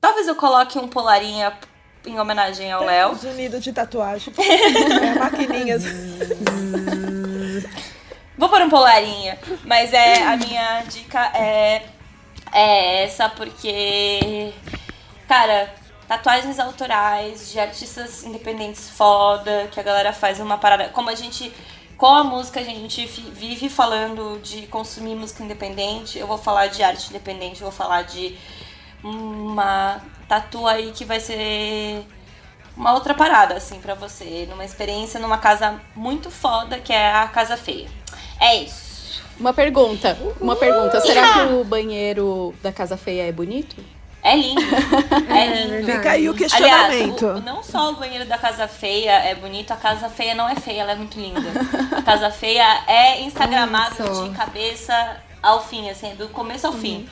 [0.00, 1.52] Talvez eu coloque um polarinha
[2.06, 3.10] em homenagem ao Léo.
[3.12, 4.32] Os Unidos de tatuagem.
[4.38, 5.82] é, maquininhas.
[8.38, 11.82] Vou pôr um polarinha, mas é a minha dica é,
[12.52, 14.52] é essa porque,
[15.26, 15.74] cara,
[16.06, 20.88] tatuagens autorais de artistas independentes foda, que a galera faz uma parada.
[20.88, 21.52] Como a gente,
[21.96, 26.82] com a música, a gente vive falando de consumir música independente, eu vou falar de
[26.82, 28.36] arte independente, vou falar de
[29.02, 32.04] uma tatu aí que vai ser
[32.76, 34.46] uma outra parada, assim, pra você.
[34.48, 37.88] Numa experiência numa casa muito foda, que é a Casa Feia.
[38.40, 38.87] É isso.
[39.38, 41.00] Uma pergunta, uma pergunta.
[41.00, 43.76] Será que o banheiro da Casa Feia é bonito?
[44.22, 44.60] É lindo.
[45.30, 45.68] É lindo.
[45.70, 45.92] verdade.
[45.98, 47.26] Fica aí o Aliás, questionamento.
[47.26, 50.56] o- não só o banheiro da Casa Feia é bonito, a Casa Feia não é
[50.56, 51.40] feia, ela é muito linda.
[51.96, 57.08] A Casa Feia é instagramável de cabeça ao fim, assim, do começo ao fim.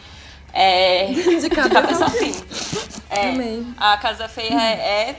[0.53, 1.07] É,
[1.41, 2.33] De cabeça ao fim.
[3.09, 3.31] É,
[3.79, 5.14] a Casa Feia é,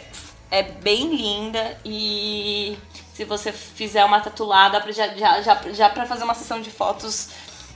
[0.52, 2.78] é bem linda e
[3.18, 7.30] se você fizer uma tatuada, já, já, já, já pra fazer uma sessão de fotos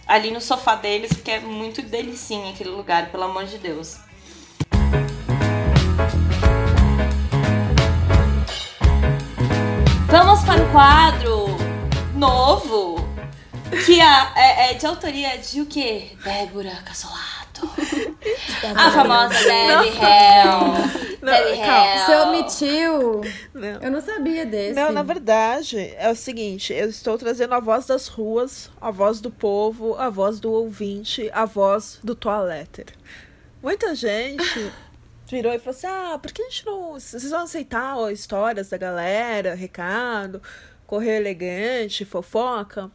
[0.07, 3.97] ali no sofá deles, porque é muito delicinha aquele lugar, pelo amor de Deus.
[10.07, 11.45] Vamos para o quadro
[12.15, 12.97] novo,
[13.85, 16.11] que a- é, é de autoria de o quê?
[16.23, 17.40] Débora Cassolato.
[18.75, 21.17] A famosa Debbie Hell.
[21.21, 21.59] Não, Debbie.
[21.59, 22.05] Hell.
[22.05, 23.21] Você omitiu?
[23.53, 23.81] Não.
[23.81, 24.73] Eu não sabia desse.
[24.73, 29.19] Não, na verdade, é o seguinte, eu estou trazendo a voz das ruas, a voz
[29.19, 32.87] do povo, a voz do ouvinte, a voz do toaletter.
[33.61, 34.71] Muita gente
[35.27, 36.93] virou e falou assim: ah, por que a gente não.
[36.93, 40.41] Vocês vão aceitar ó, histórias da galera, recado,
[40.85, 42.91] correio elegante, fofoca?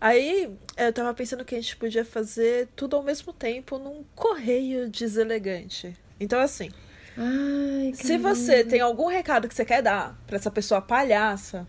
[0.00, 4.88] Aí eu tava pensando que a gente podia fazer tudo ao mesmo tempo num correio
[4.88, 5.94] deselegante.
[6.18, 6.70] Então, assim,
[7.16, 11.66] Ai, se você tem algum recado que você quer dar pra essa pessoa palhaça,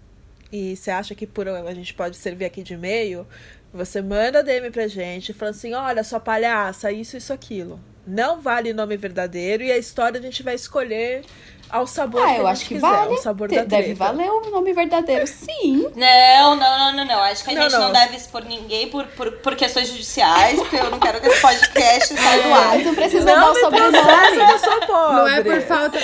[0.52, 3.26] e você acha que por a gente pode servir aqui de meio,
[3.74, 7.80] você manda DM pra gente falando assim: olha, sua palhaça, isso, isso, aquilo.
[8.06, 11.24] Não vale nome verdadeiro e a história a gente vai escolher
[11.72, 13.12] ao sabor Ah, eu acho que quiser, vale.
[13.16, 13.96] ao sabor da Deve treta.
[13.96, 15.88] valer o nome verdadeiro, sim.
[15.96, 17.20] Não, não, não, não, não.
[17.24, 17.92] Acho que a Não, gente não, não.
[17.92, 22.14] deve expor ninguém por, por, por questões judiciais, porque eu não quero que esse podcast
[22.20, 22.68] saia do ar.
[22.68, 23.98] Mas não precisa dar o sobrenome.
[23.98, 25.16] eu sou pobre.
[25.16, 26.00] Não é por falta.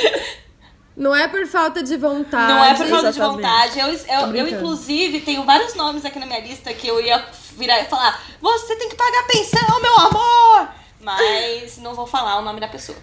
[0.96, 2.52] Não é por falta de vontade.
[2.54, 3.80] Não é por falta de vontade.
[3.80, 7.24] Eu, eu, eu, inclusive, tenho vários nomes aqui na minha lista que eu ia
[7.56, 10.70] virar e falar: Você tem que pagar pensão, meu amor!
[11.00, 12.98] Mas não vou falar o nome da pessoa.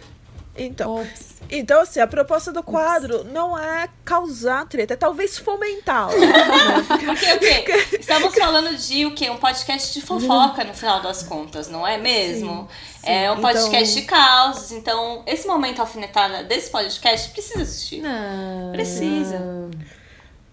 [0.57, 1.34] Então, Ops.
[1.51, 6.13] Então, assim, a proposta do quadro não é causar treta, é talvez fomentá-la.
[6.89, 7.97] Porque o quê?
[7.99, 9.31] Estamos falando de o quê?
[9.31, 12.69] Um podcast de fofoca no final das contas, não é mesmo?
[13.03, 14.73] É um Então- podcast de causos.
[14.73, 18.01] Então, esse momento alfinetada desse podcast precisa existir.
[18.01, 18.73] Não.
[18.73, 19.41] Precisa.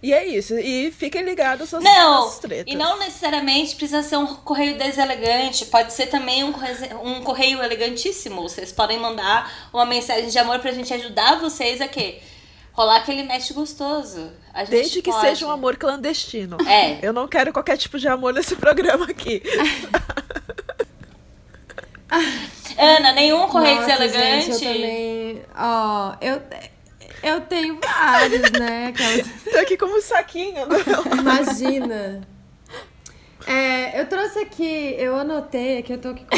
[0.04, 0.58] E é isso.
[0.58, 2.74] E fiquem ligados às, Não, às tretas.
[2.74, 7.62] e não necessariamente precisa ser um correio deselegante, pode ser também um correio, um correio
[7.64, 8.42] elegantíssimo.
[8.42, 12.20] Vocês podem mandar uma mensagem de amor pra gente ajudar vocês a quê?
[12.74, 14.32] Rolar aquele match gostoso.
[14.54, 15.28] A gente Desde que pode.
[15.28, 16.58] seja um amor clandestino.
[16.68, 16.98] É.
[17.06, 19.44] Eu não quero qualquer tipo de amor nesse programa aqui.
[22.78, 24.54] Ana, nenhum correio Nossa, deselegante.
[24.54, 25.42] Gente, eu também.
[25.56, 26.42] Ó, eu,
[27.24, 28.88] eu tenho vários, né?
[28.88, 29.28] Aquelas...
[29.52, 30.68] Tô aqui como um saquinho.
[31.20, 32.22] Imagina.
[33.48, 36.38] É, eu trouxe aqui, eu anotei aqui, eu tô aqui com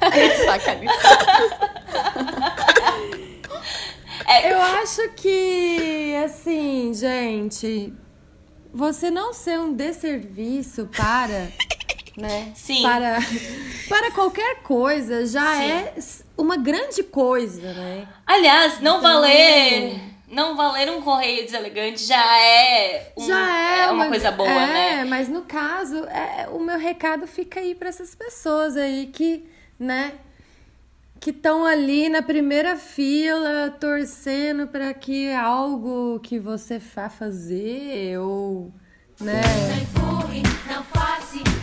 [0.00, 0.88] mas Sacanagem.
[4.44, 7.92] eu acho que, assim, gente,
[8.72, 11.48] você não ser um desserviço para,
[12.16, 12.52] né?
[12.54, 12.82] Sim.
[12.82, 13.18] Para,
[13.88, 15.70] para qualquer coisa já Sim.
[15.70, 15.94] é
[16.36, 18.06] uma grande coisa, né?
[18.26, 20.00] Aliás, não Então- valer.
[20.26, 25.04] Não valer um correio deselegante já é, um- Já é, uma, coisa boa, é, né?
[25.04, 29.48] mas no caso, é, o meu recado fica aí pra essas pessoas aí que,
[29.78, 30.14] né,
[31.20, 38.72] que estão ali na primeira fila torcendo pra que algo que você vá fazer ou,
[39.20, 39.40] né,
[39.82, 41.53] empurre, não você não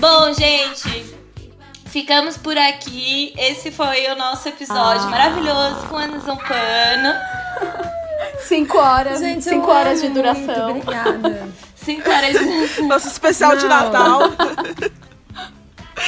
[0.00, 1.14] Bom, gente,
[1.86, 3.34] ficamos por aqui.
[3.36, 5.10] Esse foi o nosso episódio Ah.
[5.10, 7.14] maravilhoso com Ana Zampano.
[8.40, 9.20] Cinco horas.
[9.20, 10.70] Gente, cinco horas de duração.
[10.70, 11.48] Muito, obrigada.
[11.74, 12.82] Cinco horas de...
[12.82, 13.68] Nosso especial de Não.
[13.68, 14.20] Natal.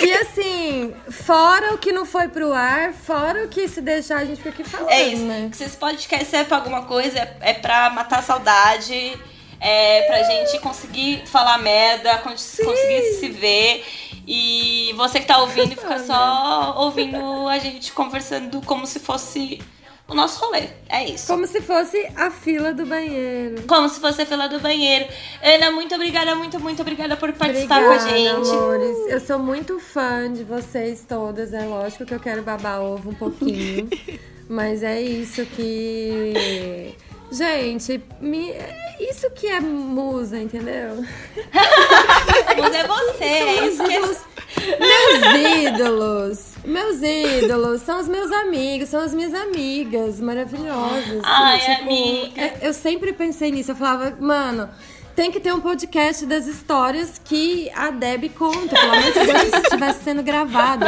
[0.00, 4.24] E assim, fora o que não foi pro ar, fora o que se deixar a
[4.24, 5.22] gente fica aqui falando, É isso.
[5.24, 5.50] né?
[5.54, 9.18] Se esse podcast serve pra alguma coisa, é, é pra matar a saudade,
[9.60, 13.84] é pra gente conseguir falar merda, con- conseguir se ver.
[14.26, 19.58] E você que tá ouvindo, fica só ouvindo a gente conversando como se fosse
[20.06, 20.64] o nosso rolê.
[20.88, 21.26] É isso.
[21.26, 23.62] Como se fosse a fila do banheiro.
[23.66, 25.06] Como se fosse a fila do banheiro.
[25.42, 28.50] Ana, muito obrigada, muito, muito obrigada por participar com a Obrigada, gente.
[28.50, 28.96] amores.
[29.08, 31.52] Eu sou muito fã de vocês todas.
[31.54, 33.88] É lógico que eu quero babar ovo um pouquinho.
[34.48, 36.94] mas é isso que.
[37.30, 38.54] Gente, me...
[39.00, 41.04] isso que é musa, entendeu?
[42.58, 44.28] Mas é você, é que é-
[44.78, 51.20] Meus ídolos, meus ídolos são os meus amigos, são as minhas amigas maravilhosas.
[51.22, 52.40] Ai, Tipo, amiga.
[52.42, 53.70] é- Eu sempre pensei nisso.
[53.72, 54.68] Eu falava, mano,
[55.14, 58.74] tem que ter um podcast das histórias que a Deb conta.
[58.74, 60.86] Pelo Deus, se estivesse sendo gravado.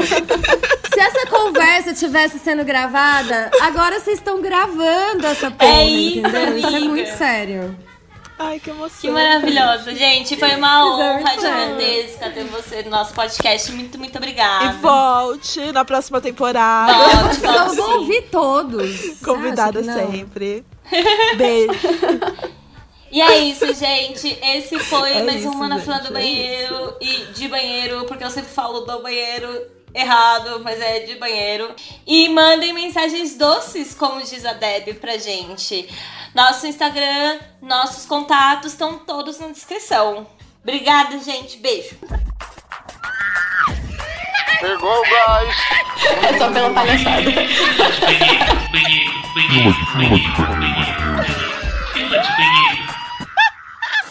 [1.01, 6.59] Se essa conversa estivesse sendo gravada, agora vocês estão gravando essa porra, É isso, entendeu?
[6.59, 7.79] Isso é muito sério.
[8.39, 9.01] Ai, que emoção.
[9.01, 10.37] Que maravilhoso, gente.
[10.37, 13.73] Foi uma é honra gigantesca ter você no nosso podcast.
[13.73, 14.67] Muito, muito obrigada.
[14.67, 16.93] E volte na próxima temporada.
[16.93, 19.21] Volte, volte, Eu vou ouvir todos.
[19.25, 20.67] Convidada sempre.
[21.35, 21.73] Beijo.
[23.11, 24.39] E é isso, gente.
[24.43, 26.95] Esse foi É mais isso, uma na fila do é banheiro.
[27.01, 31.75] e de banheiro, porque eu sempre falo do banheiro errado, mas é de banheiro.
[32.07, 35.89] E mandem mensagens doces, como diz a Deb pra gente.
[36.35, 40.27] Nosso Instagram, nossos contatos estão todos na descrição.
[40.63, 41.57] Obrigada, gente.
[41.59, 41.97] Beijo.
[44.61, 45.57] Pegou o gás.
[46.23, 47.31] É só pela palhaçada.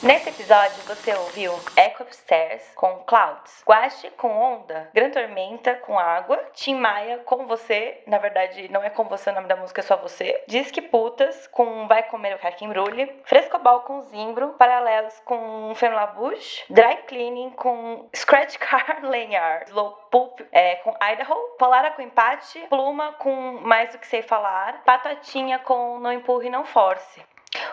[0.01, 6.37] Nesse episódio você ouviu Eco Stairs com Clouds, Guache com Onda, Gran Tormenta com Água,
[6.53, 9.83] Tim Maia com Você, na verdade não é com você o nome da música, é
[9.83, 15.73] só você, Disque Putas com Vai Comer o Caque Embrulhe, Frescobal com Zimbro, Paralelos com
[15.75, 22.01] Femla Bush, Dry Cleaning com Scratch Car Lanyard, Slow Pulp é, com Idaho, Polara com
[22.01, 27.21] Empate, Pluma com Mais do que Sei Falar, Patotinha com Não Empurre Não Force.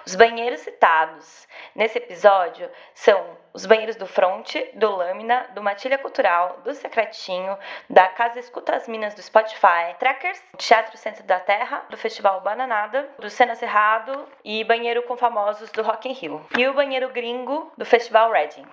[0.06, 6.60] Os banheiros citados nesse episódio são os banheiros do Fronte, do Lâmina, do Matilha Cultural,
[6.64, 7.56] do Secretinho,
[7.88, 13.08] da Casa Escuta as Minas do Spotify, Trackers, Teatro Centro da Terra, do Festival Bananada,
[13.18, 16.46] do Cena Cerrado e banheiro com famosos do Rock in Rio.
[16.56, 18.66] E o banheiro gringo do Festival Reading.